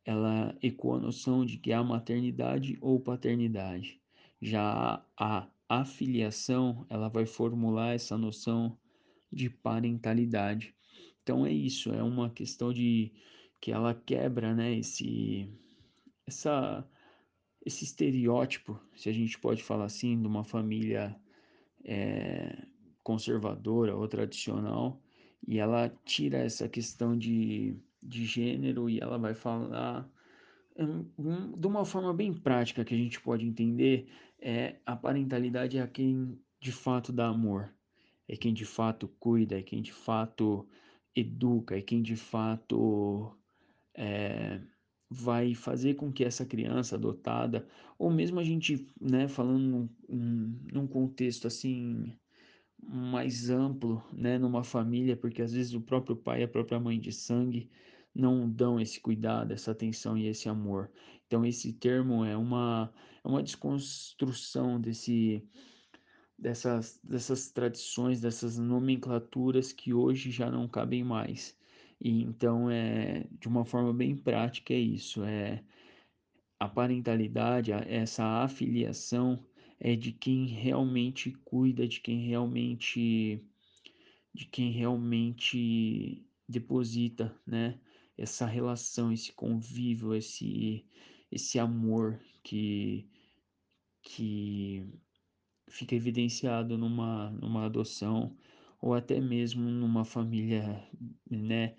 ela 0.04 0.56
ecoa 0.62 0.96
a 0.96 1.00
noção 1.00 1.44
de 1.44 1.58
que 1.58 1.72
há 1.72 1.82
maternidade 1.84 2.78
ou 2.80 2.98
paternidade. 2.98 4.00
Já 4.40 5.04
a 5.16 5.50
afiliação, 5.68 6.86
ela 6.88 7.08
vai 7.08 7.26
formular 7.26 7.94
essa 7.94 8.16
noção 8.16 8.78
de 9.30 9.50
parentalidade. 9.50 10.74
Então 11.22 11.44
é 11.44 11.52
isso, 11.52 11.92
é 11.92 12.02
uma 12.02 12.30
questão 12.30 12.72
de 12.72 13.12
que 13.60 13.70
ela 13.70 13.94
quebra, 13.94 14.54
né, 14.54 14.78
esse 14.78 15.46
essa 16.26 16.88
esse 17.66 17.84
estereótipo, 17.84 18.80
se 18.96 19.10
a 19.10 19.12
gente 19.12 19.38
pode 19.38 19.62
falar 19.62 19.84
assim, 19.84 20.18
de 20.18 20.26
uma 20.26 20.42
família 20.42 21.14
é, 21.88 22.66
conservadora 23.02 23.96
ou 23.96 24.06
tradicional, 24.06 25.00
e 25.46 25.58
ela 25.58 25.88
tira 26.04 26.36
essa 26.36 26.68
questão 26.68 27.16
de, 27.16 27.74
de 28.02 28.26
gênero 28.26 28.90
e 28.90 29.00
ela 29.00 29.16
vai 29.16 29.32
falar 29.32 30.06
um, 30.76 31.52
de 31.56 31.66
uma 31.66 31.86
forma 31.86 32.12
bem 32.12 32.34
prática 32.34 32.84
que 32.84 32.94
a 32.94 32.98
gente 32.98 33.18
pode 33.20 33.46
entender, 33.46 34.06
é 34.38 34.76
a 34.84 34.94
parentalidade 34.94 35.78
é 35.78 35.86
quem 35.86 36.38
de 36.60 36.70
fato 36.70 37.10
dá 37.10 37.28
amor, 37.28 37.72
é 38.28 38.36
quem 38.36 38.52
de 38.52 38.66
fato 38.66 39.08
cuida, 39.18 39.58
é 39.58 39.62
quem 39.62 39.80
de 39.80 39.92
fato 39.92 40.68
educa, 41.16 41.78
é 41.78 41.80
quem 41.80 42.02
de 42.02 42.16
fato 42.16 43.34
é, 43.94 44.60
vai 45.10 45.54
fazer 45.54 45.94
com 45.94 46.12
que 46.12 46.24
essa 46.24 46.44
criança 46.44 46.96
adotada, 46.96 47.66
ou 47.98 48.10
mesmo 48.10 48.38
a 48.40 48.44
gente, 48.44 48.86
né, 49.00 49.26
falando 49.28 49.90
num, 50.08 50.58
num 50.72 50.86
contexto 50.86 51.46
assim 51.46 52.18
mais 52.82 53.50
amplo, 53.50 54.02
né, 54.12 54.38
numa 54.38 54.62
família, 54.64 55.16
porque 55.16 55.42
às 55.42 55.52
vezes 55.52 55.74
o 55.74 55.80
próprio 55.80 56.16
pai 56.16 56.40
e 56.40 56.44
a 56.44 56.48
própria 56.48 56.78
mãe 56.80 57.00
de 57.00 57.12
sangue 57.12 57.70
não 58.14 58.50
dão 58.50 58.80
esse 58.80 59.00
cuidado, 59.00 59.52
essa 59.52 59.72
atenção 59.72 60.16
e 60.16 60.26
esse 60.26 60.48
amor. 60.48 60.92
Então 61.26 61.44
esse 61.44 61.72
termo 61.72 62.24
é 62.24 62.36
uma 62.36 62.92
é 63.24 63.28
uma 63.28 63.42
desconstrução 63.42 64.80
desse 64.80 65.46
dessas 66.38 67.00
dessas 67.02 67.50
tradições, 67.50 68.20
dessas 68.20 68.58
nomenclaturas 68.58 69.72
que 69.72 69.92
hoje 69.92 70.30
já 70.30 70.50
não 70.50 70.68
cabem 70.68 71.04
mais. 71.04 71.57
E 72.00 72.22
então 72.22 72.70
é 72.70 73.24
de 73.40 73.48
uma 73.48 73.64
forma 73.64 73.92
bem 73.92 74.16
prática 74.16 74.72
é 74.72 74.78
isso, 74.78 75.24
é 75.24 75.64
a 76.60 76.68
parentalidade, 76.68 77.72
essa 77.72 78.42
afiliação 78.42 79.44
é 79.80 79.94
de 79.96 80.12
quem 80.12 80.46
realmente 80.46 81.32
cuida, 81.44 81.86
de 81.86 82.00
quem 82.00 82.20
realmente 82.26 83.44
de 84.34 84.46
quem 84.46 84.70
realmente 84.72 86.24
deposita, 86.48 87.34
né, 87.46 87.80
essa 88.16 88.46
relação, 88.46 89.12
esse 89.12 89.32
convívio, 89.32 90.14
esse 90.14 90.86
esse 91.30 91.58
amor 91.58 92.20
que 92.42 93.08
que 94.02 94.86
fica 95.68 95.94
evidenciado 95.94 96.78
numa 96.78 97.30
numa 97.32 97.66
adoção 97.66 98.36
ou 98.80 98.94
até 98.94 99.20
mesmo 99.20 99.68
numa 99.70 100.04
família, 100.04 100.82
né, 101.30 101.74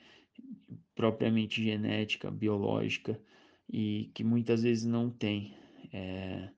propriamente 0.95 1.63
genética, 1.63 2.29
biológica 2.29 3.19
e 3.71 4.11
que 4.13 4.23
muitas 4.23 4.63
vezes 4.63 4.85
não 4.85 5.09
tem. 5.09 5.53
É, 5.93 6.49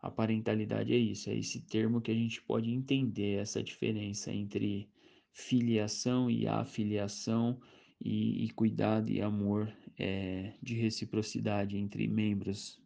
a 0.00 0.10
parentalidade 0.10 0.92
é 0.92 0.96
isso, 0.96 1.30
é 1.30 1.36
esse 1.36 1.60
termo 1.60 2.00
que 2.00 2.10
a 2.10 2.14
gente 2.14 2.42
pode 2.42 2.70
entender 2.70 3.38
essa 3.38 3.62
diferença 3.62 4.32
entre 4.32 4.88
filiação 5.32 6.30
e 6.30 6.46
afiliação 6.46 7.60
e, 8.00 8.44
e 8.44 8.50
cuidado 8.50 9.10
e 9.10 9.22
amor 9.22 9.72
é, 9.98 10.54
de 10.60 10.74
reciprocidade 10.74 11.76
entre 11.76 12.08
membros 12.08 12.80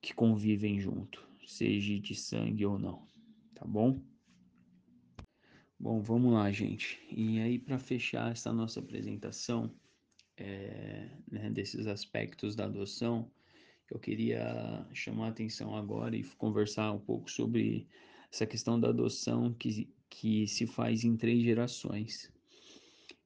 que 0.00 0.12
convivem 0.12 0.80
junto, 0.80 1.26
seja 1.46 1.98
de 1.98 2.14
sangue 2.14 2.66
ou 2.66 2.78
não, 2.78 3.06
tá 3.54 3.64
bom? 3.64 4.02
Bom, 5.80 6.02
vamos 6.02 6.32
lá, 6.32 6.50
gente. 6.50 6.98
E 7.10 7.38
aí, 7.38 7.58
para 7.58 7.78
fechar 7.78 8.32
essa 8.32 8.52
nossa 8.52 8.80
apresentação 8.80 9.72
é, 10.36 11.08
né, 11.30 11.50
desses 11.50 11.86
aspectos 11.86 12.56
da 12.56 12.64
adoção, 12.64 13.30
eu 13.88 13.98
queria 13.98 14.84
chamar 14.92 15.26
a 15.26 15.30
atenção 15.30 15.76
agora 15.76 16.16
e 16.16 16.24
conversar 16.36 16.92
um 16.92 16.98
pouco 16.98 17.30
sobre 17.30 17.86
essa 18.30 18.44
questão 18.44 18.78
da 18.78 18.88
adoção 18.88 19.54
que, 19.54 19.88
que 20.10 20.48
se 20.48 20.66
faz 20.66 21.04
em 21.04 21.16
três 21.16 21.42
gerações. 21.44 22.28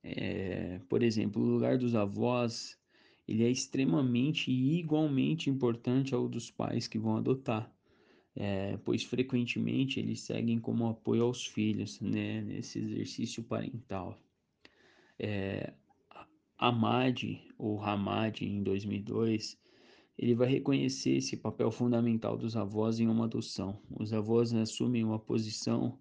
É, 0.02 0.78
por 0.90 1.02
exemplo, 1.02 1.40
o 1.40 1.46
lugar 1.46 1.78
dos 1.78 1.94
avós 1.94 2.78
ele 3.26 3.44
é 3.44 3.50
extremamente 3.50 4.50
e 4.50 4.78
igualmente 4.78 5.48
importante 5.48 6.14
ao 6.14 6.28
dos 6.28 6.50
pais 6.50 6.86
que 6.86 6.98
vão 6.98 7.16
adotar, 7.16 7.72
é, 8.34 8.76
pois 8.78 9.04
frequentemente 9.04 10.00
eles 10.00 10.20
seguem 10.20 10.58
como 10.58 10.86
apoio 10.86 11.24
aos 11.24 11.46
filhos 11.46 12.00
né, 12.00 12.40
nesse 12.42 12.78
exercício 12.78 13.42
parental. 13.42 14.18
É, 15.18 15.72
Ahmad, 16.58 17.22
ou 17.58 17.82
Hamad, 17.82 18.42
em 18.42 18.62
2002, 18.62 19.58
ele 20.16 20.34
vai 20.34 20.48
reconhecer 20.48 21.16
esse 21.16 21.36
papel 21.36 21.70
fundamental 21.70 22.36
dos 22.36 22.56
avós 22.56 23.00
em 23.00 23.08
uma 23.08 23.24
adoção. 23.24 23.80
Os 23.98 24.12
avós 24.12 24.52
assumem 24.54 25.02
uma 25.02 25.18
posição 25.18 25.98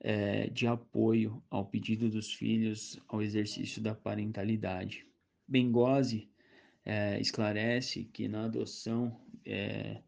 é, 0.00 0.48
de 0.50 0.66
apoio 0.66 1.42
ao 1.48 1.64
pedido 1.64 2.10
dos 2.10 2.32
filhos 2.32 3.00
ao 3.08 3.22
exercício 3.22 3.80
da 3.80 3.94
parentalidade. 3.94 5.06
Bengose 5.48 6.28
é, 6.84 7.18
esclarece 7.20 8.04
que 8.04 8.28
na 8.28 8.44
adoção 8.44 9.18
é, 9.44 10.02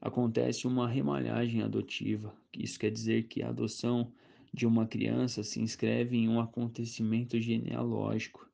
acontece 0.00 0.66
uma 0.66 0.88
remalhagem 0.88 1.62
adotiva. 1.62 2.34
Isso 2.52 2.78
quer 2.78 2.90
dizer 2.90 3.24
que 3.24 3.42
a 3.42 3.48
adoção 3.48 4.12
de 4.52 4.66
uma 4.66 4.86
criança 4.86 5.42
se 5.42 5.60
inscreve 5.60 6.16
em 6.16 6.28
um 6.28 6.40
acontecimento 6.40 7.40
genealógico 7.40 8.48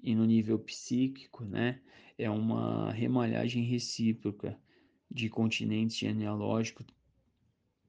e 0.00 0.14
no 0.14 0.24
nível 0.24 0.58
psíquico, 0.58 1.44
né, 1.44 1.80
é 2.16 2.30
uma 2.30 2.92
remalhagem 2.92 3.64
recíproca 3.64 4.58
de 5.10 5.28
continentes 5.28 5.96
genealógicos, 5.96 6.86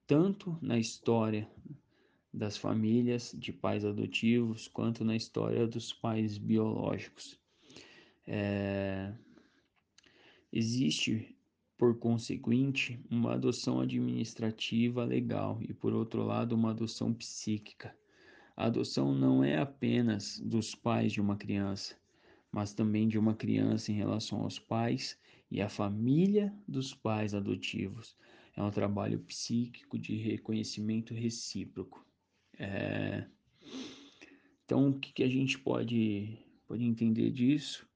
tanto 0.08 0.58
na 0.62 0.78
história 0.78 1.49
das 2.34 2.58
famílias 2.58 3.34
de 3.38 3.52
pais 3.52 3.84
adotivos, 3.84 4.67
quanto 4.67 5.04
na 5.04 5.15
história 5.15 5.67
dos 5.67 5.93
pais 5.93 6.38
biológicos. 6.38 7.39
É... 8.28 9.13
Existe, 10.52 11.36
por 11.79 11.97
conseguinte, 11.97 12.99
uma 13.09 13.35
adoção 13.35 13.79
administrativa 13.79 15.05
legal 15.05 15.57
e, 15.61 15.73
por 15.73 15.93
outro 15.93 16.23
lado, 16.23 16.53
uma 16.53 16.71
adoção 16.71 17.13
psíquica. 17.13 17.95
A 18.57 18.65
adoção 18.65 19.15
não 19.15 19.41
é 19.41 19.57
apenas 19.57 20.37
dos 20.41 20.75
pais 20.75 21.13
de 21.13 21.21
uma 21.21 21.37
criança, 21.37 21.95
mas 22.51 22.73
também 22.73 23.07
de 23.07 23.17
uma 23.17 23.33
criança 23.33 23.93
em 23.93 23.95
relação 23.95 24.41
aos 24.41 24.59
pais 24.59 25.17
e 25.49 25.61
à 25.61 25.69
família 25.69 26.53
dos 26.67 26.93
pais 26.93 27.33
adotivos. 27.33 28.13
É 28.57 28.61
um 28.61 28.71
trabalho 28.71 29.19
psíquico 29.19 29.97
de 29.97 30.17
reconhecimento 30.17 31.13
recíproco. 31.13 32.05
É... 32.57 33.25
Então, 34.65 34.89
o 34.89 34.99
que, 34.99 35.23
a 35.23 35.29
gente 35.29 35.57
pode, 35.57 36.37
pode 36.67 36.83
entender 36.83 37.31
disso 37.31 37.88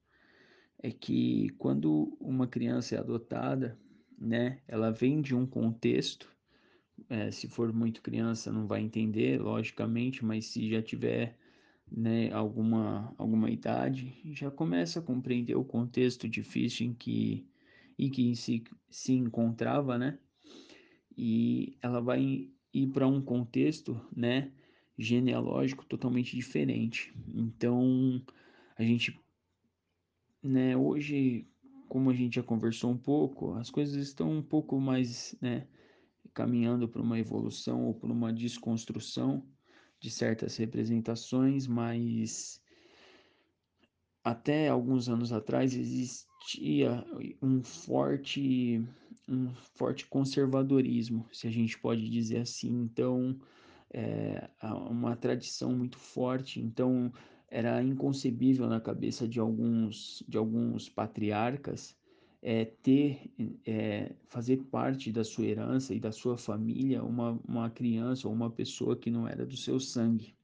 é 0.84 0.90
que 0.90 1.48
quando 1.56 2.14
uma 2.20 2.46
criança 2.46 2.94
é 2.94 2.98
adotada, 2.98 3.78
né, 4.18 4.60
ela 4.68 4.90
vem 4.90 5.22
de 5.22 5.34
um 5.34 5.46
contexto. 5.46 6.30
É, 7.08 7.30
se 7.30 7.48
for 7.48 7.72
muito 7.72 8.02
criança, 8.02 8.52
não 8.52 8.66
vai 8.66 8.82
entender, 8.82 9.40
logicamente, 9.40 10.22
mas 10.22 10.44
se 10.44 10.68
já 10.68 10.82
tiver 10.82 11.38
né, 11.90 12.30
alguma, 12.32 13.14
alguma 13.16 13.50
idade, 13.50 14.14
já 14.34 14.50
começa 14.50 15.00
a 15.00 15.02
compreender 15.02 15.54
o 15.54 15.64
contexto 15.64 16.28
difícil 16.28 16.88
em 16.88 16.92
que, 16.92 17.48
em 17.98 18.10
que 18.10 18.36
se, 18.36 18.62
se 18.90 19.14
encontrava, 19.14 19.96
né? 19.96 20.18
E 21.16 21.78
ela 21.80 22.02
vai 22.02 22.50
ir 22.74 22.86
para 22.88 23.08
um 23.08 23.22
contexto, 23.22 23.98
né, 24.14 24.52
genealógico 24.98 25.86
totalmente 25.86 26.36
diferente. 26.36 27.10
Então, 27.34 28.22
a 28.76 28.82
gente, 28.82 29.18
né, 30.44 30.76
hoje, 30.76 31.48
como 31.88 32.10
a 32.10 32.14
gente 32.14 32.36
já 32.36 32.42
conversou 32.42 32.90
um 32.90 32.98
pouco, 32.98 33.54
as 33.54 33.70
coisas 33.70 33.96
estão 33.96 34.30
um 34.30 34.42
pouco 34.42 34.78
mais, 34.78 35.34
né, 35.40 35.66
caminhando 36.34 36.88
para 36.88 37.02
uma 37.02 37.18
evolução 37.18 37.86
ou 37.86 37.94
para 37.94 38.12
uma 38.12 38.32
desconstrução 38.32 39.48
de 39.98 40.10
certas 40.10 40.56
representações, 40.56 41.66
mas 41.66 42.60
até 44.22 44.68
alguns 44.68 45.08
anos 45.08 45.32
atrás 45.32 45.74
existia 45.74 47.04
um 47.42 47.62
forte 47.62 48.86
um 49.28 49.54
forte 49.74 50.06
conservadorismo, 50.06 51.26
se 51.32 51.46
a 51.46 51.50
gente 51.50 51.78
pode 51.78 52.08
dizer 52.10 52.40
assim. 52.40 52.82
Então, 52.82 53.40
é, 53.90 54.50
uma 54.90 55.16
tradição 55.16 55.72
muito 55.72 55.98
forte. 55.98 56.60
Então, 56.60 57.12
era 57.54 57.80
inconcebível 57.80 58.68
na 58.68 58.80
cabeça 58.80 59.28
de 59.28 59.38
alguns 59.38 60.24
de 60.28 60.36
alguns 60.36 60.88
patriarcas 60.88 61.96
é, 62.42 62.64
ter 62.64 63.30
é, 63.64 64.12
fazer 64.26 64.56
parte 64.64 65.12
da 65.12 65.22
sua 65.22 65.46
herança 65.46 65.94
e 65.94 66.00
da 66.00 66.10
sua 66.10 66.36
família 66.36 67.04
uma, 67.04 67.40
uma 67.46 67.70
criança 67.70 68.26
ou 68.26 68.34
uma 68.34 68.50
pessoa 68.50 68.96
que 68.96 69.08
não 69.08 69.28
era 69.28 69.46
do 69.46 69.56
seu 69.56 69.78
sangue. 69.78 70.34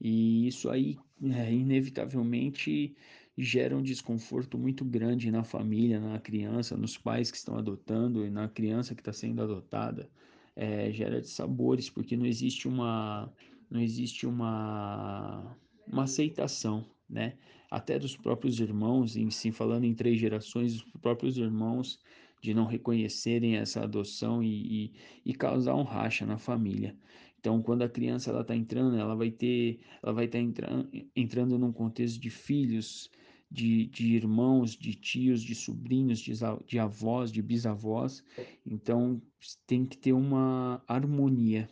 E 0.00 0.46
isso 0.46 0.70
aí 0.70 0.96
é, 1.24 1.52
inevitavelmente 1.52 2.94
gera 3.36 3.76
um 3.76 3.82
desconforto 3.82 4.56
muito 4.56 4.84
grande 4.84 5.28
na 5.30 5.42
família, 5.42 5.98
na 5.98 6.20
criança, 6.20 6.76
nos 6.76 6.96
pais 6.96 7.32
que 7.32 7.36
estão 7.36 7.56
adotando 7.58 8.24
e 8.24 8.30
na 8.30 8.48
criança 8.48 8.94
que 8.94 9.00
está 9.00 9.12
sendo 9.12 9.42
adotada. 9.42 10.08
É, 10.54 10.92
gera 10.92 11.20
sabores 11.24 11.90
porque 11.90 12.16
não 12.16 12.26
existe 12.26 12.68
uma 12.68 13.32
não 13.70 13.80
existe 13.80 14.26
uma 14.26 15.56
uma 15.86 16.04
aceitação, 16.04 16.84
né? 17.08 17.36
Até 17.70 17.98
dos 17.98 18.16
próprios 18.16 18.60
irmãos, 18.60 19.16
em 19.16 19.30
si 19.30 19.50
falando 19.50 19.84
em 19.84 19.94
três 19.94 20.18
gerações, 20.18 20.74
os 20.74 20.84
próprios 21.00 21.38
irmãos 21.38 21.98
de 22.42 22.52
não 22.52 22.66
reconhecerem 22.66 23.56
essa 23.56 23.82
adoção 23.82 24.42
e, 24.42 24.86
e, 24.86 24.92
e 25.26 25.34
causar 25.34 25.74
um 25.76 25.84
racha 25.84 26.26
na 26.26 26.36
família. 26.36 26.96
Então, 27.38 27.62
quando 27.62 27.82
a 27.82 27.88
criança 27.88 28.30
ela 28.30 28.42
está 28.42 28.54
entrando, 28.54 28.96
ela 28.96 29.14
vai 29.14 29.30
ter, 29.30 29.80
ela 30.02 30.12
vai 30.12 30.26
estar 30.26 30.38
tá 30.38 30.44
entrando, 30.44 30.88
entrando 31.14 31.58
num 31.58 31.72
contexto 31.72 32.20
de 32.20 32.30
filhos, 32.30 33.10
de, 33.50 33.86
de 33.86 34.14
irmãos, 34.14 34.76
de 34.76 34.94
tios, 34.94 35.42
de 35.42 35.54
sobrinhos, 35.54 36.20
de, 36.20 36.32
de 36.66 36.78
avós, 36.78 37.30
de 37.30 37.42
bisavós. 37.42 38.24
Então, 38.64 39.20
tem 39.66 39.84
que 39.84 39.96
ter 39.96 40.12
uma 40.12 40.82
harmonia, 40.86 41.68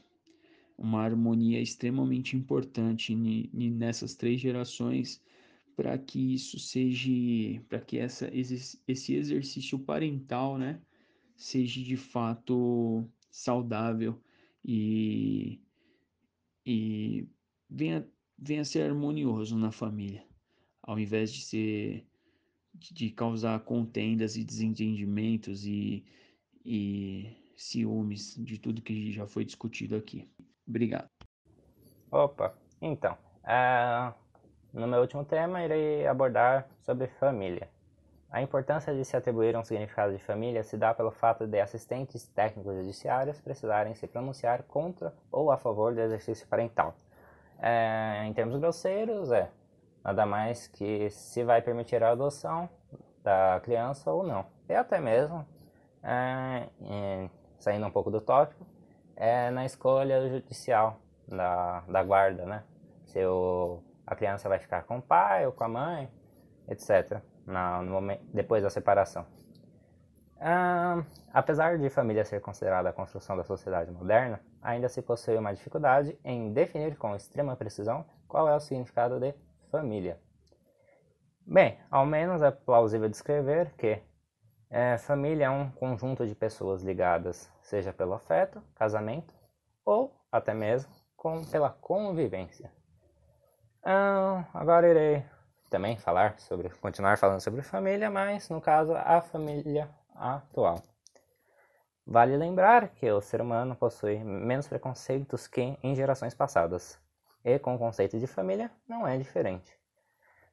uma 0.81 1.03
harmonia 1.03 1.61
extremamente 1.61 2.37
importante 2.37 3.15
nessas 3.15 4.15
três 4.15 4.41
gerações 4.41 5.23
para 5.77 5.97
que 5.99 6.35
isso 6.35 6.59
seja, 6.59 7.11
para 7.69 7.81
que 7.81 7.99
essa, 7.99 8.31
esse 8.35 9.15
exercício 9.15 9.79
parental, 9.79 10.59
né, 10.59 10.81
seja 11.37 11.83
de 11.83 11.97
fato 11.97 13.05
saudável 13.31 14.19
e, 14.65 15.61
e 16.67 17.29
venha, 17.69 18.07
venha 18.39 18.65
ser 18.65 18.83
harmonioso 18.83 19.57
na 19.57 19.71
família, 19.71 20.27
ao 20.83 20.99
invés 20.99 21.33
de 21.33 21.43
ser 21.43 22.07
de 22.73 23.11
causar 23.11 23.61
contendas 23.61 24.37
e 24.37 24.45
desentendimentos 24.45 25.67
e, 25.67 26.05
e 26.65 27.37
ciúmes 27.57 28.37
de 28.39 28.59
tudo 28.59 28.81
que 28.81 29.11
já 29.13 29.27
foi 29.27 29.45
discutido 29.45 29.97
aqui. 29.97 30.27
Obrigado. 30.71 31.09
Opa, 32.13 32.55
então, 32.81 33.17
uh, 33.45 34.15
no 34.73 34.87
meu 34.87 35.01
último 35.01 35.25
tema 35.25 35.63
irei 35.65 36.07
abordar 36.07 36.69
sobre 36.83 37.09
família. 37.09 37.69
A 38.31 38.41
importância 38.41 38.95
de 38.95 39.05
se 39.05 39.17
atribuir 39.17 39.57
um 39.57 39.65
significado 39.65 40.13
de 40.13 40.23
família 40.23 40.63
se 40.63 40.77
dá 40.77 40.95
pelo 40.95 41.11
fato 41.11 41.49
de 41.49 41.61
assistentes 41.61 42.29
técnicos 42.29 42.77
judiciários 42.77 43.41
precisarem 43.41 43.95
se 43.97 44.07
pronunciar 44.07 44.63
contra 44.63 45.13
ou 45.33 45.51
a 45.51 45.59
favor 45.59 45.93
do 45.93 46.01
exercício 46.01 46.47
parental. 46.47 46.95
É, 47.59 48.23
em 48.25 48.33
termos 48.33 48.57
grosseiros, 48.57 49.33
é 49.33 49.51
nada 50.05 50.25
mais 50.25 50.69
que 50.69 51.11
se 51.11 51.43
vai 51.43 51.61
permitir 51.61 52.03
a 52.05 52.13
adoção 52.13 52.71
da 53.25 53.61
criança 53.65 54.13
ou 54.13 54.23
não. 54.23 54.47
E 54.69 54.75
até 54.75 55.01
mesmo, 55.01 55.45
é, 56.05 56.69
saindo 57.59 57.85
um 57.85 57.91
pouco 57.91 58.13
do 58.13 58.21
tópico, 58.21 58.65
é 59.21 59.51
na 59.51 59.65
escolha 59.65 60.29
judicial 60.29 61.01
da, 61.29 61.81
da 61.83 62.03
guarda, 62.03 62.45
né? 62.45 62.65
Se 63.05 63.25
o, 63.25 63.81
a 64.05 64.17
criança 64.17 64.49
vai 64.49 64.59
ficar 64.59 64.83
com 64.83 64.99
o 64.99 65.03
pai 65.03 65.47
ou 65.47 65.53
com 65.53 65.63
a 65.63 65.69
mãe, 65.69 66.11
etc 66.67 67.23
na, 67.51 67.83
no 67.83 67.91
momento, 67.93 68.23
depois 68.33 68.63
da 68.63 68.71
separação. 68.71 69.27
Ah, 70.41 71.05
apesar 71.33 71.79
de 71.79 71.91
família 71.91 72.25
ser 72.25 72.41
considerada 72.41 72.89
a 72.89 72.93
construção 72.93 73.37
da 73.37 73.45
sociedade 73.45 73.91
moderna, 73.91 74.41
ainda 74.63 74.89
se 74.89 75.03
possui 75.03 75.37
uma 75.37 75.53
dificuldade 75.53 76.19
em 76.25 76.53
definir 76.53 76.97
com 76.97 77.15
extrema 77.15 77.57
precisão 77.57 78.07
qual 78.27 78.49
é 78.49 78.55
o 78.55 78.61
significado 78.61 79.21
de 79.21 79.35
família. 79.71 80.19
Bem, 81.47 81.79
ao 81.91 82.07
menos 82.07 82.43
é 82.43 82.51
plausível 82.51 83.09
descrever 83.09 83.75
que 83.77 84.01
é, 84.71 84.97
família 84.97 85.47
é 85.47 85.51
um 85.51 85.69
conjunto 85.71 86.27
de 86.27 86.35
pessoas 86.35 86.83
ligadas, 86.83 87.51
seja 87.71 87.93
pelo 87.93 88.15
afeto, 88.15 88.61
casamento 88.75 89.33
ou 89.85 90.13
até 90.31 90.53
mesmo 90.53 90.91
com, 91.17 91.45
pela 91.45 91.71
convivência. 91.71 92.71
Ah, 93.85 94.45
agora 94.53 94.89
irei 94.89 95.25
também 95.71 95.97
falar 95.97 96.39
sobre, 96.41 96.69
continuar 96.69 97.17
falando 97.17 97.41
sobre 97.41 97.63
família, 97.63 98.11
mas 98.11 98.49
no 98.49 98.61
caso 98.61 98.93
a 98.95 99.21
família 99.21 99.89
atual. 100.17 100.83
Vale 102.05 102.37
lembrar 102.37 102.89
que 102.89 103.09
o 103.09 103.21
ser 103.21 103.41
humano 103.41 103.77
possui 103.77 104.19
menos 104.19 104.67
preconceitos 104.67 105.47
que 105.47 105.79
em 105.81 105.95
gerações 105.95 106.35
passadas, 106.35 106.99
e 107.45 107.57
com 107.61 107.77
o 107.77 107.79
conceito 107.79 108.19
de 108.19 108.27
família 108.27 108.69
não 108.89 109.07
é 109.07 109.17
diferente. 109.17 109.79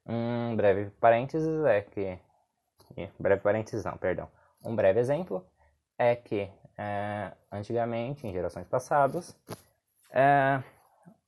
Um 0.06 0.56
breve 0.56 0.92
parênteses 1.02 1.66
é 1.66 1.82
que. 1.82 2.20
Breve 3.20 3.42
parênteses 3.42 3.84
não, 3.84 3.98
perdão. 3.98 4.30
Um 4.64 4.76
breve 4.76 5.00
exemplo 5.00 5.46
é 5.98 6.16
que 6.16 6.50
é, 6.78 7.32
antigamente, 7.52 8.28
em 8.28 8.32
gerações 8.32 8.68
passadas, 8.68 9.36
é, 10.12 10.62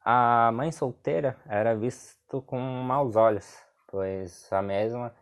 a 0.04 0.52
mãe 0.54 0.72
solteira 0.72 1.38
era 1.48 1.76
visto 1.76 2.42
com 2.44 2.60
maus 2.60 3.16
olhos, 3.16 3.58
pois 3.88 4.52
a 4.52 4.62
mesma 4.62 5.14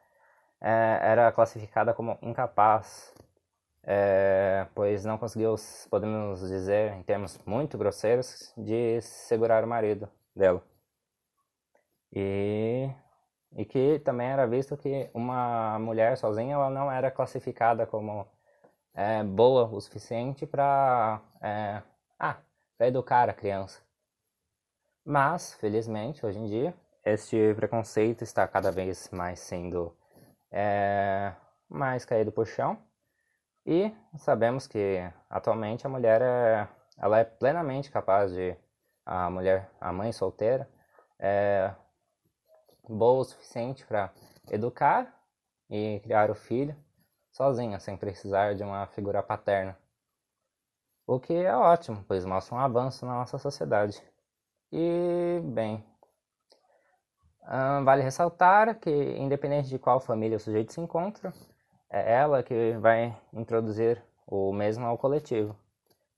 é, 0.61 0.99
era 1.01 1.31
classificada 1.31 1.93
como 1.93 2.17
incapaz, 2.21 3.13
é, 3.83 4.67
pois 4.75 5.05
não 5.05 5.17
conseguiu, 5.17 5.55
podemos 5.89 6.41
dizer, 6.41 6.93
em 6.93 7.03
termos 7.03 7.39
muito 7.45 7.77
grosseiros, 7.77 8.53
de 8.57 9.01
segurar 9.01 9.63
o 9.63 9.67
marido 9.67 10.09
dela. 10.35 10.61
E, 12.11 12.89
e 13.55 13.65
que 13.65 13.99
também 13.99 14.27
era 14.27 14.47
visto 14.47 14.75
que 14.77 15.09
uma 15.13 15.77
mulher 15.79 16.17
sozinha 16.17 16.55
ela 16.55 16.69
não 16.69 16.91
era 16.91 17.11
classificada 17.11 17.85
como 17.85 18.27
é, 18.97 19.23
boa 19.23 19.65
o 19.67 19.79
suficiente 19.79 20.47
para 20.47 21.21
é, 21.39 21.83
ah, 22.19 22.38
educar 22.79 23.29
a 23.29 23.33
criança. 23.33 23.79
Mas, 25.05 25.53
felizmente, 25.53 26.25
hoje 26.25 26.39
em 26.39 26.47
dia, 26.47 26.73
este 27.05 27.53
preconceito 27.53 28.23
está 28.23 28.47
cada 28.47 28.71
vez 28.71 29.10
mais 29.12 29.39
sendo 29.39 29.95
é, 30.51 31.31
mais 31.69 32.05
caído 32.05 32.31
por 32.31 32.47
chão. 32.47 32.75
E 33.63 33.93
sabemos 34.17 34.65
que 34.65 34.99
atualmente 35.29 35.86
a 35.86 35.89
mulher 35.89 36.21
é, 36.21 36.67
ela 36.97 37.19
é 37.19 37.23
plenamente 37.23 37.91
capaz 37.91 38.33
de 38.33 38.57
a 39.05 39.29
mulher, 39.29 39.69
a 39.79 39.93
mãe 39.93 40.12
solteira, 40.12 40.67
é 41.19 41.71
boa 42.89 43.21
o 43.21 43.23
suficiente 43.23 43.86
para 43.86 44.12
educar 44.49 45.13
e 45.69 45.99
criar 46.03 46.31
o 46.31 46.36
filho 46.36 46.75
sozinha, 47.38 47.80
sem 47.80 47.95
precisar 47.95 48.56
de 48.56 48.63
uma 48.63 48.88
figura 48.88 49.21
paterna. 49.21 49.78
O 51.06 51.19
que 51.19 51.34
é 51.34 51.56
ótimo, 51.56 52.04
pois 52.08 52.26
mostra 52.26 52.56
um 52.56 52.60
avanço 52.60 53.06
na 53.06 53.13
nossa 53.13 53.38
sociedade. 53.38 54.02
E, 54.71 55.39
bem, 55.43 55.86
vale 57.86 58.02
ressaltar 58.02 58.80
que, 58.80 58.89
independente 58.89 59.69
de 59.69 59.78
qual 59.78 60.00
família 60.00 60.38
o 60.38 60.39
sujeito 60.39 60.73
se 60.73 60.82
encontra, 60.82 61.32
é 61.89 62.12
ela 62.12 62.41
que 62.41 62.71
vai 62.80 63.15
introduzir 63.32 64.04
o 64.26 64.52
mesmo 64.52 64.86
ao 64.88 64.97
coletivo. 64.97 65.56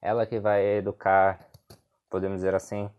Ela 0.01 0.25
que 0.25 0.39
vai 0.39 0.63
educar, 0.77 1.37
podemos 2.09 2.37
dizer 2.37 2.55
assim, 2.55 2.89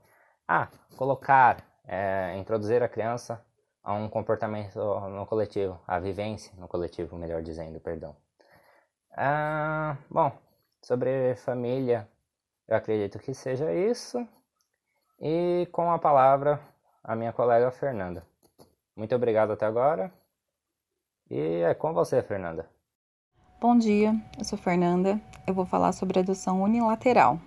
ah, 0.46 0.68
colocar, 0.94 1.64
é, 1.86 2.36
introduzir 2.36 2.82
a 2.82 2.88
criança 2.88 3.42
a 3.82 3.94
um 3.94 4.08
comportamento 4.08 4.78
no 5.10 5.26
coletivo, 5.26 5.80
a 5.86 5.98
vivência 5.98 6.52
no 6.56 6.68
coletivo, 6.68 7.16
melhor 7.16 7.42
dizendo, 7.42 7.80
perdão. 7.80 8.14
Ah, 9.12 9.96
bom, 10.08 10.32
sobre 10.82 11.34
família, 11.36 12.08
eu 12.68 12.76
acredito 12.76 13.18
que 13.18 13.34
seja 13.34 13.72
isso. 13.72 14.26
E 15.20 15.68
com 15.72 15.90
a 15.90 15.98
palavra, 15.98 16.60
a 17.02 17.14
minha 17.14 17.32
colega 17.32 17.70
Fernanda. 17.70 18.24
Muito 18.96 19.14
obrigado 19.14 19.52
até 19.52 19.66
agora. 19.66 20.10
E 21.30 21.62
é 21.62 21.74
com 21.74 21.92
você, 21.92 22.22
Fernanda. 22.22 22.68
Bom 23.60 23.76
dia, 23.76 24.14
eu 24.38 24.44
sou 24.44 24.58
Fernanda. 24.58 25.20
Eu 25.46 25.52
vou 25.52 25.66
falar 25.66 25.92
sobre 25.92 26.18
adoção 26.18 26.62
unilateral. 26.62 27.38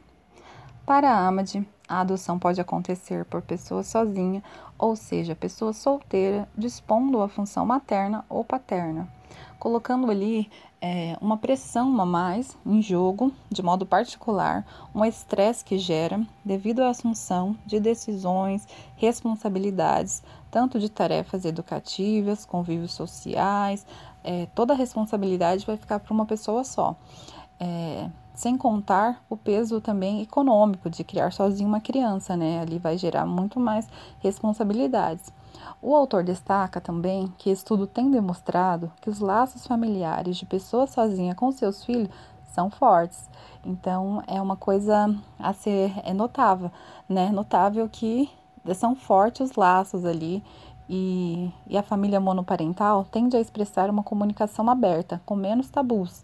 Para 0.86 1.10
a 1.10 1.28
AMAD, 1.28 1.68
a 1.88 2.02
adoção 2.02 2.40
pode 2.40 2.62
acontecer 2.62 3.26
por 3.26 3.42
pessoa 3.42 3.84
sozinha, 3.84 4.44
ou 4.78 4.96
seja, 4.96 5.36
pessoa 5.36 5.74
solteira, 5.74 6.48
dispondo 6.58 7.22
a 7.22 7.28
função 7.28 7.66
materna 7.66 8.26
ou 8.30 8.44
paterna, 8.44 9.08
colocando 9.60 10.10
ali 10.10 10.50
é, 10.82 11.18
uma 11.22 11.38
pressão 11.38 12.00
a 12.02 12.06
mais 12.06 12.58
em 12.66 12.82
jogo, 12.82 13.32
de 13.50 13.62
modo 13.62 13.86
particular, 13.86 14.66
um 14.94 15.06
estresse 15.06 15.64
que 15.64 15.78
gera 15.78 16.22
devido 16.44 16.82
à 16.82 16.90
assunção 16.90 17.56
de 17.66 17.80
decisões, 17.80 18.68
responsabilidades, 18.98 20.24
tanto 20.52 20.80
de 20.80 20.90
tarefas 20.90 21.46
educativas, 21.46 22.46
convívios 22.46 22.94
sociais, 22.94 23.86
é, 24.24 24.46
toda 24.48 24.74
a 24.74 24.78
responsabilidade 24.78 25.66
vai 25.66 25.78
ficar 25.78 26.00
para 26.00 26.14
uma 26.14 26.26
pessoa 26.26 26.64
só. 26.64 26.96
É, 27.60 28.10
sem 28.34 28.58
contar 28.58 29.24
o 29.30 29.38
peso 29.38 29.80
também 29.80 30.22
econômico 30.22 30.90
de 30.90 31.04
criar 31.04 31.32
sozinho 31.32 31.70
uma 31.70 31.80
criança, 31.80 32.36
né? 32.36 32.62
Ali 32.62 32.80
vai 32.80 32.98
gerar 32.98 33.26
muito 33.26 33.60
mais 33.60 33.88
responsabilidades. 34.20 35.32
O 35.82 35.96
autor 35.96 36.24
destaca 36.24 36.82
também 36.82 37.32
que 37.38 37.50
estudo 37.52 37.86
tem 37.86 38.10
demonstrado 38.10 38.92
que 39.02 39.10
os 39.10 39.20
laços 39.20 39.68
familiares 39.68 40.38
de 40.38 40.46
pessoas 40.46 40.90
sozinha 40.90 41.36
com 41.36 41.52
seus 41.52 41.84
filhos 41.84 42.10
são 42.54 42.70
fortes. 42.70 43.30
Então 43.66 44.24
é 44.28 44.42
uma 44.42 44.56
coisa 44.56 45.16
a 45.40 45.54
ser 45.54 45.94
é 46.04 46.14
notável, 46.14 46.72
né? 47.08 47.32
Notável 47.32 47.88
que 47.90 48.30
são 48.76 48.96
fortes 48.96 49.52
os 49.52 49.56
laços 49.56 50.06
ali 50.06 50.44
e, 50.90 51.52
e 51.68 51.78
a 51.78 51.84
família 51.84 52.20
monoparental 52.20 53.06
tende 53.06 53.36
a 53.38 53.42
expressar 53.42 53.90
uma 53.90 54.04
comunicação 54.04 54.70
aberta, 54.70 55.22
com 55.26 55.36
menos 55.36 55.70
tabus. 55.70 56.24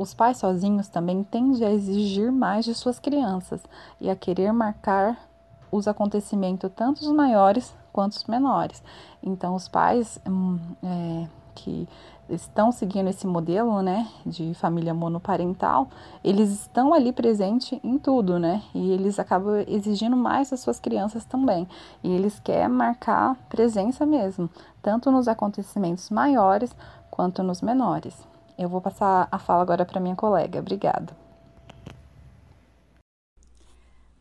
Os 0.00 0.14
pais 0.14 0.38
sozinhos 0.38 0.88
também 0.88 1.22
tendem 1.22 1.62
a 1.62 1.70
exigir 1.70 2.32
mais 2.32 2.64
de 2.64 2.74
suas 2.74 2.98
crianças 2.98 3.60
e 4.00 4.08
a 4.08 4.16
querer 4.16 4.50
marcar 4.50 5.28
os 5.70 5.86
acontecimentos, 5.86 6.70
tanto 6.74 7.02
os 7.02 7.12
maiores 7.12 7.76
quanto 7.92 8.12
os 8.12 8.24
menores. 8.24 8.82
Então, 9.22 9.54
os 9.54 9.68
pais 9.68 10.18
hum, 10.26 10.58
é, 10.82 11.26
que 11.54 11.86
estão 12.30 12.72
seguindo 12.72 13.10
esse 13.10 13.26
modelo, 13.26 13.82
né, 13.82 14.08
de 14.24 14.54
família 14.54 14.94
monoparental, 14.94 15.86
eles 16.24 16.50
estão 16.50 16.94
ali 16.94 17.12
presente 17.12 17.78
em 17.84 17.98
tudo, 17.98 18.38
né, 18.38 18.62
e 18.74 18.92
eles 18.92 19.18
acabam 19.18 19.62
exigindo 19.68 20.16
mais 20.16 20.48
das 20.48 20.60
suas 20.60 20.80
crianças 20.80 21.26
também, 21.26 21.68
e 22.02 22.10
eles 22.10 22.40
querem 22.40 22.70
marcar 22.70 23.36
presença 23.50 24.06
mesmo, 24.06 24.48
tanto 24.80 25.10
nos 25.10 25.28
acontecimentos 25.28 26.08
maiores 26.08 26.74
quanto 27.10 27.42
nos 27.42 27.60
menores. 27.60 28.29
Eu 28.60 28.68
vou 28.68 28.82
passar 28.82 29.26
a 29.32 29.38
fala 29.38 29.62
agora 29.62 29.86
para 29.86 29.98
minha 29.98 30.14
colega. 30.14 30.58
Obrigada. 30.58 31.16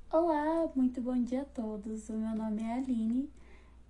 Olá, 0.10 0.70
muito 0.74 1.02
bom 1.02 1.22
dia 1.22 1.42
a 1.42 1.46
todos. 1.46 2.08
O 2.08 2.14
meu 2.14 2.34
nome 2.38 2.64
é 2.64 2.76
Aline 2.76 3.30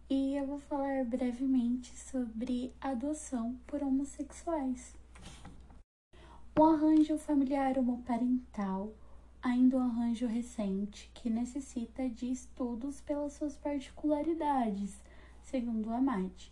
e 0.09 0.35
eu 0.35 0.47
vou 0.47 0.57
falar 0.57 1.05
brevemente 1.05 1.95
sobre 1.95 2.73
adoção 2.81 3.59
por 3.67 3.83
homossexuais. 3.83 4.95
O 6.57 6.63
arranjo 6.63 7.19
familiar 7.19 7.77
homoparental, 7.77 8.91
ainda 9.43 9.77
um 9.77 9.83
arranjo 9.83 10.25
recente 10.25 11.11
que 11.13 11.29
necessita 11.29 12.09
de 12.09 12.31
estudos 12.31 13.01
pelas 13.01 13.33
suas 13.33 13.55
particularidades, 13.55 14.99
segundo 15.43 15.93
a 15.93 16.01
MAD. 16.01 16.51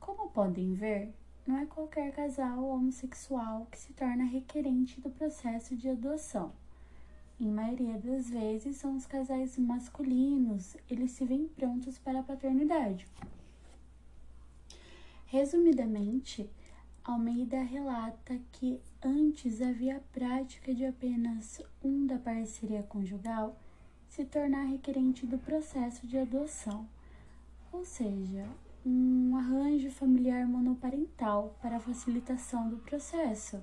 Como 0.00 0.28
podem 0.30 0.74
ver, 0.74 1.14
não 1.46 1.58
é 1.58 1.66
qualquer 1.66 2.12
casal 2.12 2.64
homossexual 2.64 3.66
que 3.70 3.78
se 3.78 3.92
torna 3.92 4.24
requerente 4.24 5.00
do 5.00 5.10
processo 5.10 5.76
de 5.76 5.88
adoção. 5.88 6.52
Em 7.40 7.50
maioria 7.50 7.98
das 7.98 8.30
vezes, 8.30 8.76
são 8.76 8.96
os 8.96 9.06
casais 9.06 9.58
masculinos, 9.58 10.76
eles 10.88 11.10
se 11.10 11.24
veem 11.24 11.48
prontos 11.48 11.98
para 11.98 12.20
a 12.20 12.22
paternidade. 12.22 13.06
Resumidamente, 15.26 16.48
Almeida 17.02 17.60
relata 17.62 18.38
que 18.52 18.80
antes 19.02 19.60
havia 19.60 19.96
a 19.96 20.00
prática 20.12 20.72
de 20.72 20.84
apenas 20.84 21.60
um 21.82 22.06
da 22.06 22.16
parceria 22.16 22.84
conjugal 22.84 23.58
se 24.08 24.24
tornar 24.24 24.64
requerente 24.64 25.26
do 25.26 25.38
processo 25.38 26.06
de 26.06 26.16
adoção, 26.16 26.86
ou 27.72 27.84
seja, 27.84 28.46
um 28.84 29.36
arranjo 29.36 29.90
familiar 29.90 30.46
monoparental 30.46 31.56
para 31.60 31.80
facilitação 31.80 32.68
do 32.68 32.78
processo, 32.78 33.62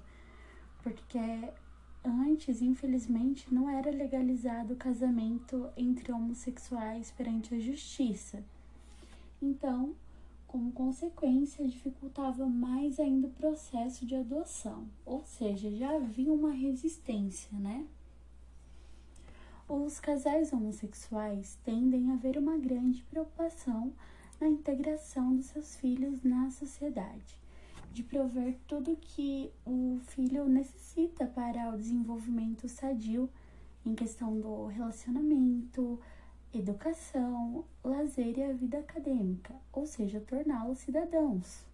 porque 0.82 1.20
Antes, 2.04 2.62
infelizmente, 2.62 3.54
não 3.54 3.70
era 3.70 3.92
legalizado 3.92 4.74
o 4.74 4.78
casamento 4.78 5.70
entre 5.76 6.14
homossexuais 6.14 7.12
perante 7.12 7.54
a 7.54 7.60
justiça. 7.60 8.42
Então, 9.42 9.94
como 10.48 10.72
consequência, 10.72 11.68
dificultava 11.68 12.48
mais 12.48 13.00
ainda 13.00 13.28
o 13.28 13.32
processo 13.32 14.06
de 14.06 14.16
adoção, 14.16 14.88
ou 15.06 15.26
seja, 15.26 15.70
já 15.72 15.94
havia 15.94 16.32
uma 16.32 16.52
resistência, 16.52 17.52
né? 17.60 17.86
Os 19.68 20.00
casais 20.00 20.54
homossexuais 20.54 21.60
tendem 21.64 22.12
a 22.12 22.16
ver 22.16 22.38
uma 22.38 22.58
grande 22.58 23.04
preocupação 23.04 23.92
na 24.40 24.48
integração 24.48 25.36
dos 25.36 25.48
seus 25.48 25.76
filhos 25.76 26.24
na 26.24 26.50
sociedade, 26.50 27.40
de 27.92 28.04
prover 28.04 28.56
tudo 28.68 28.98
que 29.02 29.52
o 29.66 30.00
filho 30.08 30.48
necessita 30.48 31.26
para 31.26 31.70
o 31.70 31.78
desenvolvimento 31.78 32.68
sadio 32.70 33.30
em 33.86 33.96
questão 33.96 34.40
do 34.40 34.68
relacionamento, 34.68 36.00
educação, 36.54 37.66
lazer 37.84 38.38
e 38.38 38.44
a 38.44 38.54
vida 38.54 38.80
acadêmica, 38.80 39.54
ou 39.72 39.86
seja, 39.86 40.20
torná-los 40.20 40.80
cidadãos. 40.80 41.66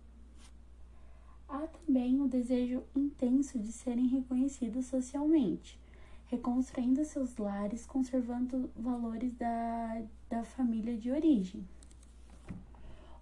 Há 1.47 1.67
também 1.67 2.19
o 2.21 2.27
desejo 2.27 2.83
intenso 2.95 3.59
de 3.59 3.71
serem 3.71 4.07
reconhecidos 4.07 4.87
socialmente, 4.87 5.79
reconstruindo 6.27 7.05
seus 7.05 7.37
lares, 7.37 7.85
conservando 7.85 8.69
valores 8.75 9.33
da, 9.35 10.01
da 10.29 10.43
família 10.43 10.97
de 10.97 11.11
origem. 11.11 11.63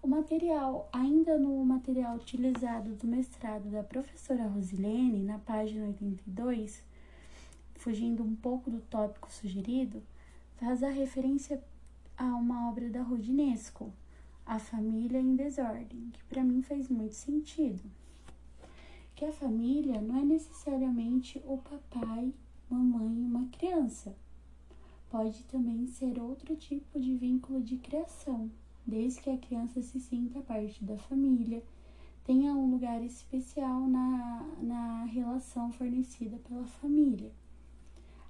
O 0.03 0.07
material, 0.09 0.89
ainda 0.91 1.39
no 1.39 1.63
material 1.63 2.17
utilizado 2.17 2.93
do 2.93 3.07
mestrado 3.07 3.71
da 3.71 3.81
professora 3.81 4.49
Rosilene, 4.49 5.23
na 5.23 5.39
página 5.39 5.87
82, 5.87 6.83
fugindo 7.75 8.21
um 8.21 8.35
pouco 8.35 8.69
do 8.69 8.81
tópico 8.81 9.31
sugerido, 9.31 10.03
faz 10.57 10.83
a 10.83 10.89
referência 10.89 11.63
a 12.17 12.25
uma 12.35 12.69
obra 12.69 12.89
da 12.89 13.01
Rodinesco, 13.01 13.93
A 14.45 14.59
Família 14.59 15.21
em 15.21 15.37
Desordem, 15.37 16.09
que 16.11 16.23
para 16.25 16.43
mim 16.43 16.61
faz 16.61 16.89
muito 16.89 17.15
sentido. 17.15 17.89
Que 19.15 19.23
a 19.23 19.31
família 19.31 20.01
não 20.01 20.17
é 20.17 20.25
necessariamente 20.25 21.41
o 21.45 21.59
papai, 21.59 22.33
mamãe 22.69 23.21
e 23.21 23.25
uma 23.25 23.47
criança. 23.47 24.13
Pode 25.09 25.45
também 25.45 25.87
ser 25.87 26.19
outro 26.19 26.57
tipo 26.57 26.99
de 26.99 27.15
vínculo 27.15 27.61
de 27.61 27.77
criação, 27.77 28.51
desde 28.85 29.21
que 29.21 29.29
a 29.29 29.37
criança 29.37 29.81
se 29.81 29.99
sinta 29.99 30.41
parte 30.41 30.83
da 30.83 30.97
família, 30.97 31.63
tenha 32.23 32.53
um 32.53 32.71
lugar 32.71 33.03
especial 33.03 33.81
na, 33.87 34.45
na 34.61 35.03
relação 35.05 35.71
fornecida 35.71 36.37
pela 36.37 36.65
família. 36.65 37.31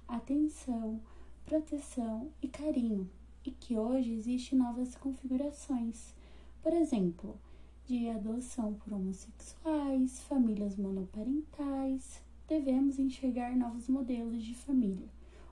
Atenção, 0.08 1.00
proteção 1.46 2.30
e 2.42 2.48
carinho, 2.48 3.08
e 3.44 3.50
que 3.50 3.76
hoje 3.76 4.12
existem 4.12 4.58
novas 4.58 4.94
configurações, 4.94 6.14
por 6.62 6.72
exemplo, 6.72 7.38
de 7.86 8.08
adoção 8.08 8.74
por 8.74 8.94
homossexuais, 8.94 10.20
famílias 10.22 10.76
monoparentais. 10.76 12.22
Devemos 12.48 12.98
enxergar 12.98 13.54
novos 13.56 13.88
modelos 13.88 14.42
de 14.42 14.54
família. 14.54 15.08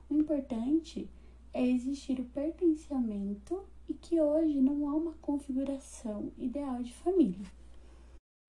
O 0.08 0.14
importante 0.14 1.08
é 1.52 1.66
existir 1.66 2.18
o 2.18 2.24
pertencimento 2.24 3.62
e 3.92 3.94
que 3.94 4.18
hoje 4.18 4.58
não 4.58 4.88
há 4.88 4.94
uma 4.94 5.12
configuração 5.20 6.32
ideal 6.38 6.82
de 6.82 6.94
família. 6.94 7.46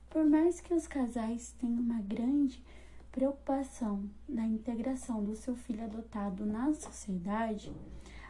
Por 0.10 0.23
mais 0.25 0.62
que 0.62 0.73
os 0.73 0.88
casais 0.88 1.53
tenham 1.60 1.82
uma 1.82 1.99
grande 2.01 2.63
preocupação 3.12 4.10
na 4.27 4.47
integração 4.47 5.21
do 5.21 5.36
seu 5.36 5.53
filho 5.53 5.84
adotado 5.84 6.45
na 6.45 6.73
sociedade, 6.73 7.73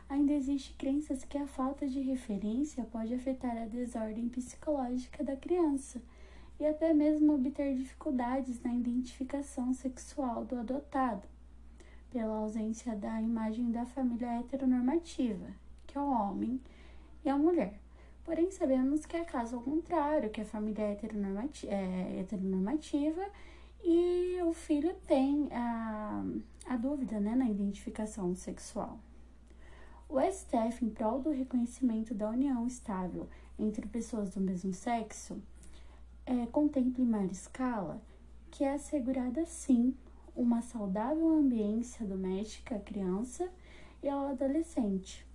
ainda 0.09 0.33
existe 0.33 0.73
crenças 0.73 1.23
que 1.23 1.37
a 1.37 1.45
falta 1.45 1.87
de 1.87 1.99
referência 1.99 2.83
pode 2.85 3.13
afetar 3.13 3.55
a 3.57 3.67
desordem 3.67 4.27
psicológica 4.27 5.23
da 5.23 5.35
criança 5.35 6.01
e 6.59 6.65
até 6.65 6.95
mesmo 6.95 7.35
obter 7.35 7.75
dificuldades 7.75 8.59
na 8.63 8.73
identificação 8.73 9.71
sexual 9.71 10.45
do 10.45 10.57
adotado, 10.57 11.27
pela 12.09 12.37
ausência 12.37 12.95
da 12.95 13.21
imagem 13.21 13.71
da 13.71 13.85
família 13.85 14.39
heteronormativa, 14.39 15.51
que 15.85 15.95
é 15.95 16.01
o 16.01 16.09
homem 16.09 16.59
e 17.23 17.29
a 17.29 17.37
mulher. 17.37 17.79
Porém, 18.23 18.51
sabemos 18.51 19.05
que 19.05 19.17
é 19.17 19.25
caso 19.25 19.57
ao 19.57 19.61
contrário, 19.61 20.29
que 20.29 20.41
a 20.41 20.45
família 20.45 20.83
é 20.83 20.91
heteronormativa, 20.93 21.73
é 21.73 22.19
heteronormativa 22.19 23.25
e 23.83 24.39
o 24.43 24.53
filho 24.53 24.95
tem 25.05 25.49
a, 25.51 26.23
a 26.67 26.77
dúvida 26.77 27.19
né, 27.19 27.35
na 27.35 27.49
identificação 27.49 28.33
sexual. 28.33 28.97
O 30.07 30.19
STF, 30.21 30.85
em 30.85 30.89
prol 30.89 31.19
do 31.19 31.31
reconhecimento 31.31 32.13
da 32.13 32.29
união 32.29 32.65
estável 32.65 33.27
entre 33.59 33.87
pessoas 33.87 34.29
do 34.29 34.39
mesmo 34.39 34.73
sexo, 34.73 35.41
é, 36.25 36.45
contempla 36.47 37.03
em 37.03 37.07
maior 37.07 37.31
escala 37.31 38.01
que 38.49 38.63
é 38.63 38.73
assegurada, 38.73 39.45
sim, 39.45 39.95
uma 40.35 40.61
saudável 40.61 41.27
ambiência 41.29 42.05
doméstica 42.05 42.75
à 42.75 42.79
criança 42.79 43.49
e 44.01 44.07
ao 44.07 44.27
adolescente, 44.27 45.25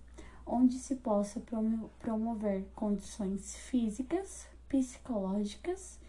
onde 0.49 0.79
se 0.79 0.95
possa 0.95 1.39
promover 1.99 2.65
condições 2.73 3.55
físicas, 3.55 4.47
psicológicas 4.67 5.99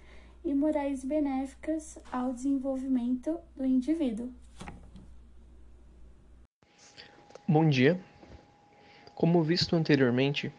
e 0.42 0.54
morais 0.54 1.04
benéficas 1.04 1.98
ao 2.10 2.32
desenvolvimento 2.32 3.38
do 3.54 3.66
indivíduo. 3.66 4.32
Bom 7.46 7.68
dia. 7.68 8.00
Como 9.14 9.42
visto 9.42 9.76
anteriormente, 9.76 10.50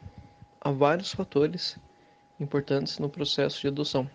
há 0.59 0.71
vários 0.71 1.11
fatores 1.11 1.79
importantes 2.39 2.99
no 2.99 3.09
processo 3.09 3.61
de 3.61 3.67
adoção. 3.67 4.07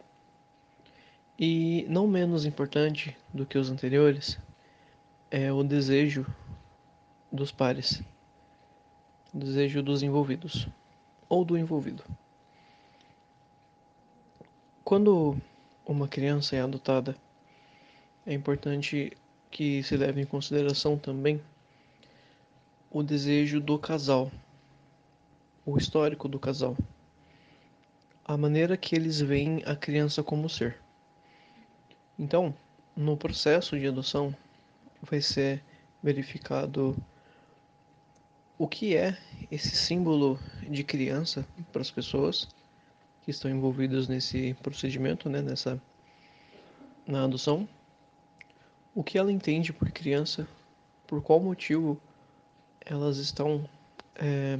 E 1.36 1.84
não 1.88 2.06
menos 2.06 2.46
importante 2.46 3.16
do 3.34 3.44
que 3.44 3.58
os 3.58 3.70
anteriores 3.70 4.38
é 5.30 5.52
o 5.52 5.64
desejo 5.64 6.24
dos 7.32 7.50
pares, 7.50 8.02
desejo 9.36 9.82
dos 9.82 10.02
envolvidos 10.02 10.68
ou 11.28 11.44
do 11.44 11.58
envolvido. 11.58 12.02
Quando 14.84 15.36
uma 15.84 16.08
criança 16.08 16.56
é 16.56 16.60
adotada, 16.60 17.16
é 18.24 18.32
importante 18.32 19.16
que 19.50 19.82
se 19.82 19.96
leve 19.96 20.20
em 20.20 20.26
consideração 20.26 20.98
também 20.98 21.40
o 22.90 23.02
desejo 23.02 23.60
do 23.60 23.78
casal, 23.78 24.30
o 25.64 25.76
histórico 25.76 26.28
do 26.28 26.38
casal, 26.38 26.76
a 28.24 28.36
maneira 28.36 28.76
que 28.76 28.94
eles 28.94 29.20
veem 29.20 29.62
a 29.66 29.76
criança 29.76 30.22
como 30.22 30.48
ser. 30.48 30.80
Então, 32.18 32.54
no 32.96 33.16
processo 33.16 33.78
de 33.78 33.86
adoção, 33.86 34.34
vai 35.02 35.20
ser 35.20 35.62
verificado 36.02 36.96
o 38.58 38.66
que 38.66 38.96
é 38.96 39.16
esse 39.50 39.76
símbolo 39.76 40.38
de 40.68 40.82
criança 40.82 41.46
para 41.72 41.82
as 41.82 41.90
pessoas 41.90 42.48
que 43.22 43.30
estão 43.30 43.50
envolvidas 43.50 44.08
nesse 44.08 44.54
procedimento, 44.62 45.28
né, 45.28 45.42
nessa 45.42 45.80
na 47.06 47.24
adoção, 47.24 47.68
o 48.94 49.04
que 49.04 49.18
ela 49.18 49.30
entende 49.30 49.72
por 49.72 49.90
criança, 49.90 50.48
por 51.06 51.22
qual 51.22 51.38
motivo 51.38 52.00
elas 52.84 53.18
estão 53.18 53.68
é, 54.16 54.58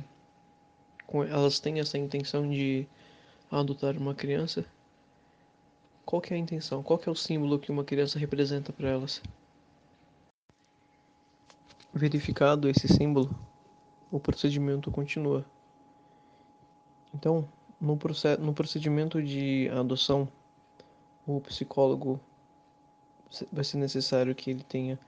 com, 1.06 1.24
elas 1.24 1.58
têm 1.58 1.80
essa 1.80 1.96
intenção 1.96 2.48
de 2.48 2.86
adotar 3.50 3.96
uma 3.96 4.14
criança. 4.14 4.64
Qual 6.04 6.20
que 6.22 6.32
é 6.32 6.36
a 6.36 6.38
intenção? 6.40 6.82
Qual 6.82 6.98
que 6.98 7.08
é 7.08 7.12
o 7.12 7.16
símbolo 7.16 7.58
que 7.58 7.70
uma 7.70 7.84
criança 7.84 8.18
representa 8.18 8.72
para 8.72 8.88
elas? 8.88 9.22
Verificado 11.92 12.68
esse 12.68 12.86
símbolo, 12.86 13.34
o 14.10 14.20
procedimento 14.20 14.90
continua. 14.90 15.44
Então, 17.14 17.48
no, 17.80 17.98
no 18.38 18.54
procedimento 18.54 19.22
de 19.22 19.68
adoção, 19.70 20.28
o 21.26 21.40
psicólogo 21.40 22.20
vai 23.52 23.64
ser 23.64 23.78
necessário 23.78 24.34
que 24.34 24.50
ele 24.50 24.62
tenha 24.62 24.98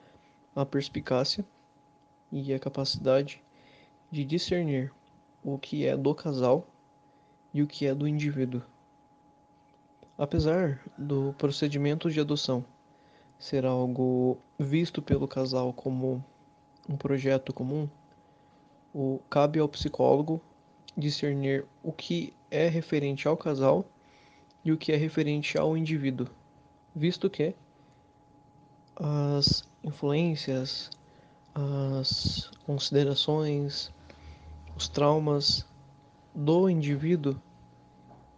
a 0.55 0.65
perspicácia 0.65 1.45
e 2.31 2.53
a 2.53 2.59
capacidade 2.59 3.41
de 4.11 4.25
discernir 4.25 4.91
o 5.43 5.57
que 5.57 5.85
é 5.85 5.95
do 5.95 6.13
casal 6.13 6.67
e 7.53 7.61
o 7.63 7.67
que 7.67 7.85
é 7.85 7.95
do 7.95 8.07
indivíduo. 8.07 8.61
Apesar 10.17 10.83
do 10.97 11.33
procedimento 11.37 12.11
de 12.11 12.19
adoção 12.19 12.65
ser 13.39 13.65
algo 13.65 14.37
visto 14.59 15.01
pelo 15.01 15.27
casal 15.27 15.71
como 15.71 16.23
um 16.89 16.97
projeto 16.97 17.53
comum, 17.53 17.87
o, 18.93 19.19
cabe 19.29 19.59
ao 19.59 19.67
psicólogo 19.67 20.41
discernir 20.97 21.65
o 21.83 21.91
que 21.91 22.33
é 22.51 22.67
referente 22.67 23.27
ao 23.27 23.37
casal 23.37 23.85
e 24.63 24.71
o 24.71 24.77
que 24.77 24.91
é 24.91 24.95
referente 24.95 25.57
ao 25.57 25.77
indivíduo, 25.77 26.27
visto 26.95 27.29
que 27.29 27.55
as 28.95 29.63
influências, 29.83 30.89
as 31.55 32.51
considerações, 32.65 33.91
os 34.75 34.89
traumas 34.89 35.65
do 36.35 36.69
indivíduo 36.69 37.39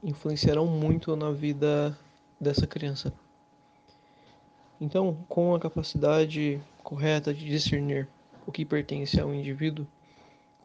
influenciarão 0.03 0.65
muito 0.67 1.15
na 1.15 1.31
vida 1.31 1.97
dessa 2.39 2.65
criança. 2.65 3.13
Então, 4.79 5.15
com 5.29 5.53
a 5.53 5.59
capacidade 5.59 6.59
correta 6.83 7.33
de 7.33 7.45
discernir 7.45 8.07
o 8.47 8.51
que 8.51 8.65
pertence 8.65 9.19
ao 9.19 9.33
indivíduo, 9.33 9.85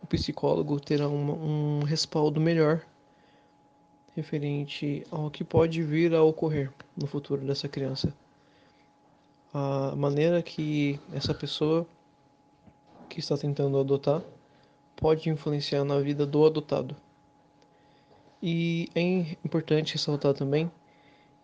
o 0.06 0.08
psicólogo 0.08 0.78
terá 0.78 1.08
uma, 1.08 1.32
um 1.32 1.80
respaldo 1.82 2.40
melhor 2.40 2.80
referente 4.14 5.04
ao 5.10 5.28
que 5.28 5.42
pode 5.42 5.82
vir 5.82 6.14
a 6.14 6.22
ocorrer 6.22 6.72
no 6.96 7.08
futuro 7.08 7.44
dessa 7.44 7.68
criança. 7.68 8.14
A 9.52 9.96
maneira 9.96 10.40
que 10.42 11.00
essa 11.12 11.34
pessoa 11.34 11.84
que 13.08 13.18
está 13.18 13.36
tentando 13.36 13.78
adotar 13.78 14.22
pode 14.94 15.28
influenciar 15.28 15.84
na 15.84 15.98
vida 15.98 16.24
do 16.24 16.46
adotado. 16.46 16.94
E 18.40 18.88
é 18.94 19.00
importante 19.44 19.94
ressaltar 19.94 20.34
também 20.34 20.70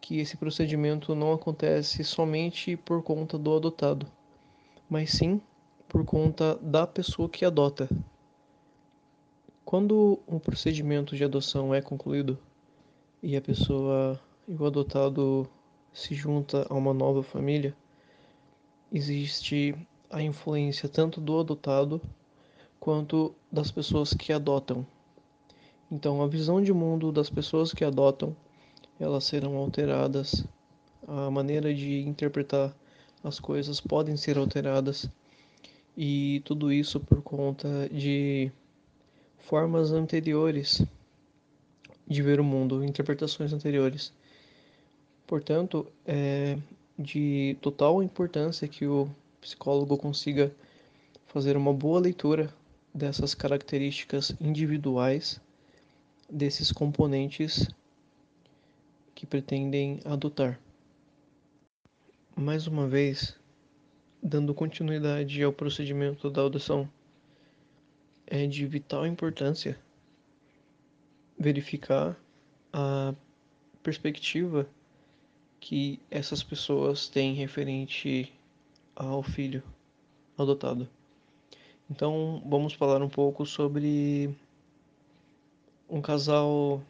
que 0.01 0.21
esse 0.21 0.37
procedimento 0.37 1.17
não 1.17 1.33
acontece 1.33 2.05
somente 2.05 2.77
por 2.77 3.03
conta 3.03 3.37
do 3.37 3.57
adotado, 3.57 4.07
mas 4.89 5.11
sim 5.11 5.41
por 5.89 6.05
conta 6.05 6.55
da 6.63 6.87
pessoa 6.87 7.29
que 7.29 7.45
adota. 7.45 7.89
Quando 9.65 10.19
um 10.29 10.39
procedimento 10.39 11.17
de 11.17 11.25
adoção 11.25 11.75
é 11.75 11.81
concluído 11.81 12.39
e 13.23 13.37
a 13.37 13.41
pessoa 13.41 14.21
e 14.47 14.55
o 14.55 14.67
adotado 14.67 15.49
se 15.93 16.15
junta 16.15 16.67
a 16.69 16.75
uma 16.75 16.93
nova 16.93 17.23
família, 17.23 17.75
existe 18.93 19.75
a 20.11 20.21
influência 20.21 20.89
tanto 20.89 21.21
do 21.21 21.39
adotado 21.39 22.01
quanto 22.79 23.35
das 23.51 23.71
pessoas 23.71 24.13
que 24.13 24.33
adotam. 24.33 24.85
Então, 25.91 26.23
a 26.23 26.27
visão 26.27 26.61
de 26.61 26.73
mundo 26.73 27.13
das 27.13 27.31
pessoas 27.31 27.73
que 27.73 27.85
adotam, 27.85 28.35
elas 28.99 29.25
serão 29.25 29.57
alteradas. 29.57 30.45
A 31.07 31.31
maneira 31.31 31.73
de 31.73 32.01
interpretar 32.01 32.75
as 33.23 33.39
coisas 33.39 33.81
podem 33.81 34.17
ser 34.17 34.37
alteradas. 34.37 35.09
E 35.97 36.41
tudo 36.45 36.73
isso 36.73 36.99
por 36.99 37.23
conta 37.23 37.89
de 37.91 38.51
formas 39.43 39.93
anteriores 39.93 40.83
de 42.07 42.23
ver 42.23 42.41
o 42.41 42.45
mundo, 42.45 42.85
interpretações 42.85 43.53
anteriores. 43.53 44.13
Portanto, 45.27 45.87
é 46.07 46.59
de 46.99 47.57
total 47.61 48.03
importância 48.03 48.69
que 48.69 48.87
o 48.87 49.09
psicólogo 49.41 49.97
consiga 49.97 50.53
fazer 51.27 51.57
uma 51.57 51.73
boa 51.73 52.01
leitura 52.01 52.53
dessas 52.95 53.35
características 53.35 54.35
individuais 54.41 55.41
desses 56.31 56.71
componentes 56.71 57.69
que 59.15 59.27
pretendem 59.27 60.01
adotar. 60.05 60.59
Mais 62.37 62.67
uma 62.67 62.87
vez, 62.87 63.35
dando 64.23 64.55
continuidade 64.55 65.43
ao 65.43 65.53
procedimento 65.53 66.31
da 66.31 66.45
adoção, 66.45 66.89
é 68.33 68.47
de 68.47 68.67
vital 68.67 69.07
importância 69.07 69.79
verificar 71.39 72.19
a 72.73 73.15
perspectiva 73.83 74.67
que 75.61 76.01
essas 76.11 76.43
pessoas 76.43 77.11
têm 77.11 77.35
referente 77.35 78.33
ao 78.97 79.23
filho 79.23 79.63
adotado. 80.39 80.89
Então, 81.91 82.43
vamos 82.47 82.73
falar 82.73 83.03
um 83.03 83.09
pouco 83.09 83.45
sobre 83.45 84.35
um 85.87 86.01
casal 86.01 86.83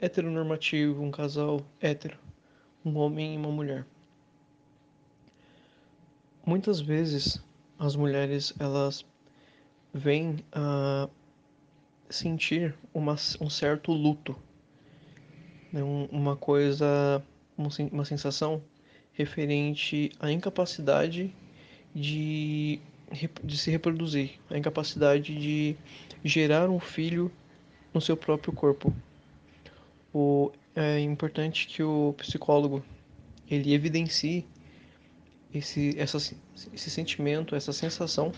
heteronormativo, 0.00 1.02
um 1.02 1.10
casal 1.10 1.60
hétero, 1.80 2.16
um 2.84 2.96
homem 2.96 3.34
e 3.34 3.36
uma 3.36 3.50
mulher. 3.50 3.84
Muitas 6.46 6.80
vezes 6.80 7.42
as 7.80 7.96
mulheres 7.96 8.54
elas 8.60 9.04
vêm 9.94 10.38
a 10.52 11.08
sentir 12.10 12.74
uma, 12.92 13.14
um 13.40 13.48
certo 13.48 13.92
luto, 13.92 14.36
né? 15.72 15.82
uma 15.82 16.36
coisa, 16.36 17.22
uma 17.56 18.04
sensação 18.04 18.60
referente 19.12 20.10
à 20.18 20.32
incapacidade 20.32 21.32
de, 21.94 22.80
de 23.42 23.56
se 23.56 23.70
reproduzir, 23.70 24.32
a 24.50 24.58
incapacidade 24.58 25.32
de 25.32 25.76
gerar 26.24 26.68
um 26.68 26.80
filho 26.80 27.30
no 27.92 28.00
seu 28.00 28.16
próprio 28.16 28.52
corpo. 28.52 28.92
O, 30.12 30.50
é 30.74 30.98
importante 30.98 31.68
que 31.68 31.82
o 31.82 32.12
psicólogo 32.18 32.84
ele 33.48 33.72
evidencie 33.72 34.44
esse, 35.52 35.94
essa, 35.96 36.18
esse 36.72 36.90
sentimento, 36.90 37.54
essa 37.54 37.72
sensação 37.72 38.32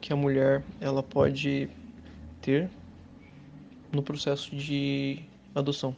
que 0.00 0.12
a 0.12 0.16
mulher 0.16 0.64
ela 0.80 1.02
pode 1.02 1.68
ter 2.40 2.70
no 3.92 4.02
processo 4.02 4.54
de 4.56 5.24
adoção. 5.54 5.94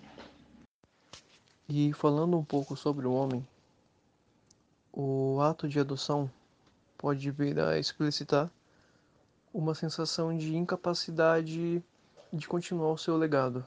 E 1.69 1.93
falando 1.93 2.37
um 2.37 2.45
pouco 2.45 2.77
sobre 2.77 3.07
o 3.07 3.13
homem, 3.13 3.47
o 4.93 5.41
ato 5.41 5.69
de 5.69 5.79
adoção 5.79 6.31
pode 6.99 7.31
vir 7.31 7.59
a 7.59 7.79
explicitar 7.79 8.51
uma 9.55 9.75
sensação 9.75 10.37
de 10.37 10.57
incapacidade 10.57 11.83
de 12.33 12.49
continuar 12.49 12.93
o 12.93 12.99
seu 12.99 13.17
legado. 13.17 13.65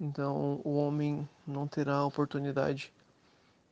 Então, 0.00 0.60
o 0.64 0.76
homem 0.76 1.28
não 1.46 1.68
terá 1.68 1.96
a 1.96 2.06
oportunidade 2.06 2.92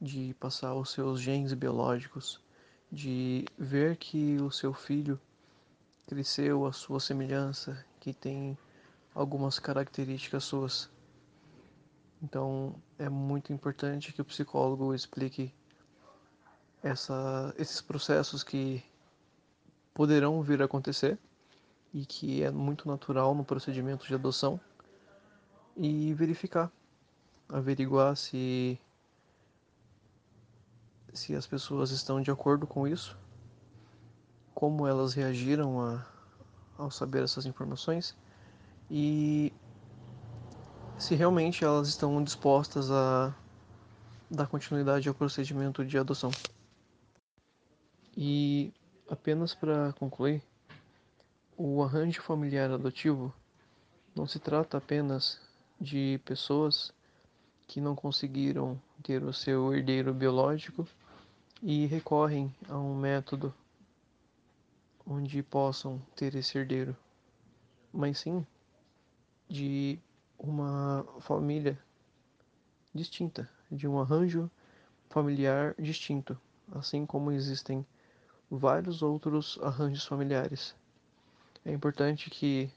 de 0.01 0.34
passar 0.38 0.74
os 0.74 0.90
seus 0.90 1.20
genes 1.20 1.55
biológicos, 1.55 2.40
de 2.92 3.44
ver 3.59 3.96
que 3.96 4.36
o 4.36 4.51
seu 4.51 4.72
filho 4.74 5.18
cresceu 6.09 6.65
à 6.65 6.73
sua 6.73 6.99
semelhança, 6.99 7.85
que 8.01 8.15
tem 8.15 8.57
algumas 9.15 9.59
características 9.59 10.43
suas. 10.43 10.91
Então, 12.23 12.75
é 12.99 13.11
muito 13.11 13.53
importante 13.53 14.13
que 14.13 14.23
o 14.23 14.25
psicólogo 14.25 14.95
explique 14.95 15.55
essa, 16.83 17.55
esses 17.59 17.83
processos 17.83 18.43
que 18.43 18.83
poderão 19.93 20.43
vir 20.43 20.63
a 20.63 20.65
acontecer 20.65 21.19
e 21.93 22.07
que 22.07 22.43
é 22.43 22.51
muito 22.51 22.89
natural 22.89 23.35
no 23.35 23.45
procedimento 23.45 24.07
de 24.07 24.15
adoção 24.15 24.59
e 25.77 26.15
verificar, 26.15 26.73
averiguar 27.51 28.17
se 28.17 28.81
se 31.13 31.35
as 31.35 31.47
pessoas 31.47 31.91
estão 31.91 32.21
de 32.21 32.31
acordo 32.31 32.67
com 32.67 32.87
isso, 32.87 33.19
como 34.59 34.89
elas 34.89 35.15
reagiram 35.15 35.81
a, 35.81 36.05
ao 36.77 36.91
saber 36.91 37.23
essas 37.23 37.47
informações 37.47 38.17
e 38.91 39.53
se 40.99 41.15
realmente 41.15 41.65
elas 41.65 41.87
estão 41.87 42.21
dispostas 42.25 42.91
a 42.91 43.33
dar 44.29 44.49
continuidade 44.49 45.09
ao 45.09 45.15
procedimento 45.15 45.85
de 45.85 45.97
adoção. 45.97 46.33
E 48.17 48.73
apenas 49.09 49.55
para 49.55 49.93
concluir, 49.93 50.43
o 51.57 51.81
arranjo 51.85 52.21
familiar 52.21 52.69
adotivo 52.69 53.33
não 54.13 54.27
se 54.27 54.41
trata 54.41 54.77
apenas 54.77 55.41
de 55.81 56.21
pessoas 56.25 56.93
que 57.69 57.81
não 57.81 57.95
conseguiram 57.95 58.77
ter 59.05 59.23
o 59.23 59.33
seu 59.33 59.73
herdeiro 59.73 60.13
biológico 60.13 60.85
e 61.63 61.87
recorrem 61.87 62.53
a 62.69 62.77
um 62.77 62.97
método 62.97 63.55
onde 65.09 65.43
possam 65.43 65.99
ter 66.15 66.35
esse 66.35 66.59
herdeiro, 66.59 66.95
mas 67.93 68.19
sim 68.19 68.47
de 69.49 69.99
uma 70.39 71.05
família 71.21 71.79
distinta, 72.95 73.49
de 73.73 73.89
um 73.89 73.99
arranjo 73.99 74.51
familiar 75.09 75.75
distinto, 75.79 76.39
assim 76.73 77.07
como 77.07 77.33
existem 77.33 77.87
vários 78.51 79.03
outros 79.03 79.59
arranjos 79.63 80.05
familiares. 80.05 80.77
É 81.65 81.73
importante 81.73 82.29
que 82.29 82.71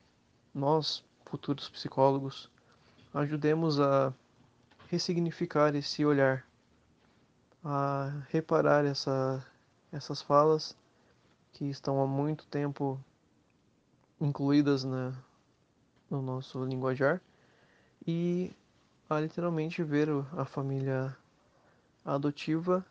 nós, 0.54 1.04
futuros 1.26 1.70
psicólogos, 1.70 2.50
ajudemos 3.14 3.80
a 3.80 4.14
ressignificar 4.88 5.76
esse 5.76 6.06
olhar, 6.06 6.48
a 7.64 8.24
reparar 8.30 8.86
essa, 8.86 9.46
essas 9.92 10.22
falas 10.22 10.76
que 11.52 11.66
estão 11.66 12.02
há 12.02 12.08
muito 12.08 12.45
tempo 12.47 12.99
incluídas 14.20 14.84
na, 14.84 15.14
no 16.10 16.22
nosso 16.22 16.64
linguajar 16.64 17.22
e 18.06 18.52
a 19.10 19.20
literalmente 19.20 19.84
ver 19.84 20.10
a 20.38 20.45
família 20.45 21.16
adotiva 22.06 22.86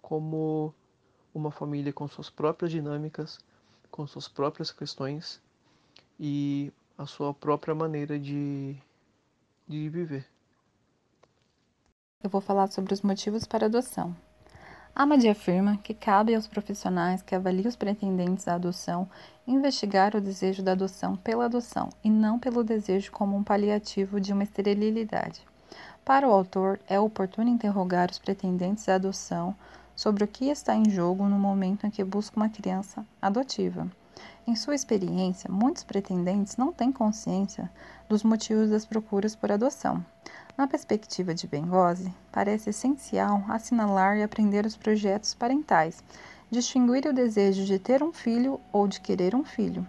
como 0.00 0.72
uma 1.34 1.50
família 1.50 1.92
com 1.92 2.08
suas 2.08 2.30
próprias 2.30 2.70
dinâmicas, 2.70 3.38
com 3.90 4.06
suas 4.06 4.28
próprias 4.28 4.70
questões 4.70 5.40
e 6.18 6.72
a 6.96 7.06
sua 7.06 7.32
própria 7.32 7.74
maneira 7.74 8.18
de, 8.18 8.76
de 9.66 9.88
viver. 9.88 10.26
Eu 12.22 12.30
vou 12.30 12.40
falar 12.40 12.68
sobre 12.68 12.92
os 12.92 13.02
motivos 13.02 13.46
para 13.46 13.66
adoção. 13.66 14.16
Amadi 14.98 15.28
afirma 15.28 15.76
que 15.76 15.94
cabe 15.94 16.34
aos 16.34 16.48
profissionais 16.48 17.22
que 17.22 17.32
avaliam 17.32 17.68
os 17.68 17.76
pretendentes 17.76 18.48
à 18.48 18.54
adoção 18.56 19.08
investigar 19.46 20.16
o 20.16 20.20
desejo 20.20 20.60
da 20.60 20.72
adoção 20.72 21.14
pela 21.14 21.44
adoção 21.44 21.88
e 22.02 22.10
não 22.10 22.36
pelo 22.36 22.64
desejo 22.64 23.12
como 23.12 23.36
um 23.36 23.44
paliativo 23.44 24.20
de 24.20 24.32
uma 24.32 24.42
esterilidade. 24.42 25.46
Para 26.04 26.28
o 26.28 26.32
autor, 26.32 26.80
é 26.88 26.98
oportuno 26.98 27.48
interrogar 27.48 28.10
os 28.10 28.18
pretendentes 28.18 28.88
à 28.88 28.96
adoção 28.96 29.54
sobre 29.94 30.24
o 30.24 30.26
que 30.26 30.46
está 30.46 30.74
em 30.74 30.90
jogo 30.90 31.28
no 31.28 31.38
momento 31.38 31.86
em 31.86 31.90
que 31.90 32.02
busca 32.02 32.36
uma 32.36 32.48
criança 32.48 33.06
adotiva. 33.22 33.86
Em 34.48 34.56
sua 34.56 34.74
experiência, 34.74 35.48
muitos 35.48 35.84
pretendentes 35.84 36.56
não 36.56 36.72
têm 36.72 36.90
consciência 36.90 37.70
dos 38.08 38.24
motivos 38.24 38.70
das 38.70 38.84
procuras 38.84 39.36
por 39.36 39.52
adoção. 39.52 40.04
Na 40.58 40.66
perspectiva 40.66 41.32
de 41.32 41.46
Bengose, 41.46 42.12
parece 42.32 42.70
essencial 42.70 43.44
assinalar 43.48 44.16
e 44.16 44.24
aprender 44.24 44.66
os 44.66 44.76
projetos 44.76 45.32
parentais, 45.32 46.02
distinguir 46.50 47.06
o 47.06 47.12
desejo 47.12 47.64
de 47.64 47.78
ter 47.78 48.02
um 48.02 48.12
filho 48.12 48.60
ou 48.72 48.88
de 48.88 49.00
querer 49.00 49.36
um 49.36 49.44
filho. 49.44 49.86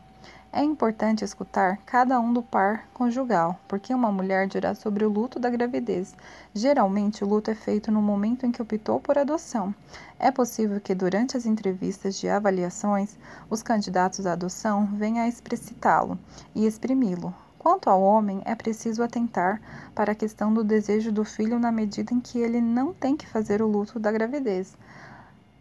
É 0.54 0.64
importante 0.64 1.26
escutar 1.26 1.78
cada 1.88 2.20
um 2.20 2.32
do 2.32 2.44
par 2.44 2.88
conjugal, 2.94 3.60
porque 3.68 3.92
uma 3.96 4.12
mulher 4.12 4.46
dirá 4.46 4.76
sobre 4.76 5.04
o 5.04 5.10
luto 5.10 5.40
da 5.40 5.50
gravidez. 5.50 6.16
Geralmente, 6.54 7.24
o 7.24 7.28
luto 7.28 7.50
é 7.50 7.56
feito 7.56 7.92
no 7.92 8.00
momento 8.00 8.46
em 8.46 8.52
que 8.52 8.62
optou 8.62 9.00
por 9.00 9.18
adoção. 9.18 9.74
É 10.20 10.30
possível 10.30 10.80
que, 10.80 10.94
durante 10.94 11.36
as 11.36 11.48
entrevistas 11.48 12.20
de 12.20 12.30
avaliações, 12.30 13.18
os 13.50 13.64
candidatos 13.64 14.28
à 14.28 14.34
adoção 14.34 14.86
venham 14.86 15.26
a 15.26 15.28
explicitá-lo 15.28 16.16
e 16.54 16.68
exprimi-lo. 16.68 17.34
Quanto 17.60 17.90
ao 17.90 18.02
homem, 18.02 18.42
é 18.46 18.56
preciso 18.56 19.04
atentar 19.04 19.62
para 19.94 20.14
a 20.14 20.16
questão 20.16 20.54
do 20.54 20.64
desejo 20.64 21.12
do 21.12 21.26
filho 21.26 21.60
na 21.60 21.74
medida 21.74 22.14
em 22.14 22.22
que 22.22 22.40
ele 22.40 22.62
não 22.62 22.94
tem 22.94 23.18
que 23.18 23.28
fazer 23.28 23.62
o 23.62 23.68
luto 23.68 24.00
da 24.00 24.14
gravidez. 24.14 24.78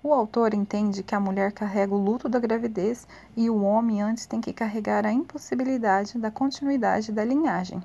O 0.01 0.15
autor 0.15 0.55
entende 0.55 1.03
que 1.03 1.17
a 1.17 1.21
mulher 1.21 1.51
carrega 1.51 1.93
o 1.93 1.99
luto 1.99 2.29
da 2.29 2.39
gravidez 2.39 3.07
e 3.37 3.51
o 3.51 3.63
homem 3.65 4.01
antes 4.01 4.27
tem 4.27 4.41
que 4.41 4.53
carregar 4.53 5.05
a 5.05 5.13
impossibilidade 5.13 6.17
da 6.19 6.31
continuidade 6.31 7.11
da 7.11 7.25
linhagem. 7.25 7.83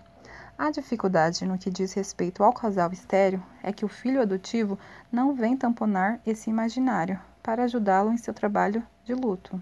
A 0.55 0.70
dificuldade 0.70 1.43
no 1.43 1.57
que 1.57 1.72
diz 1.72 1.91
respeito 1.93 2.43
ao 2.43 2.53
casal 2.53 2.93
estéreo 2.93 3.41
é 3.64 3.74
que 3.74 3.84
o 3.84 3.89
filho 3.89 4.22
adotivo 4.22 4.78
não 5.11 5.34
vem 5.34 5.57
tamponar 5.57 6.22
esse 6.24 6.51
imaginário 6.51 7.20
para 7.41 7.64
ajudá-lo 7.64 8.11
em 8.11 8.18
seu 8.18 8.34
trabalho 8.34 8.84
de 9.03 9.16
luto. 9.16 9.59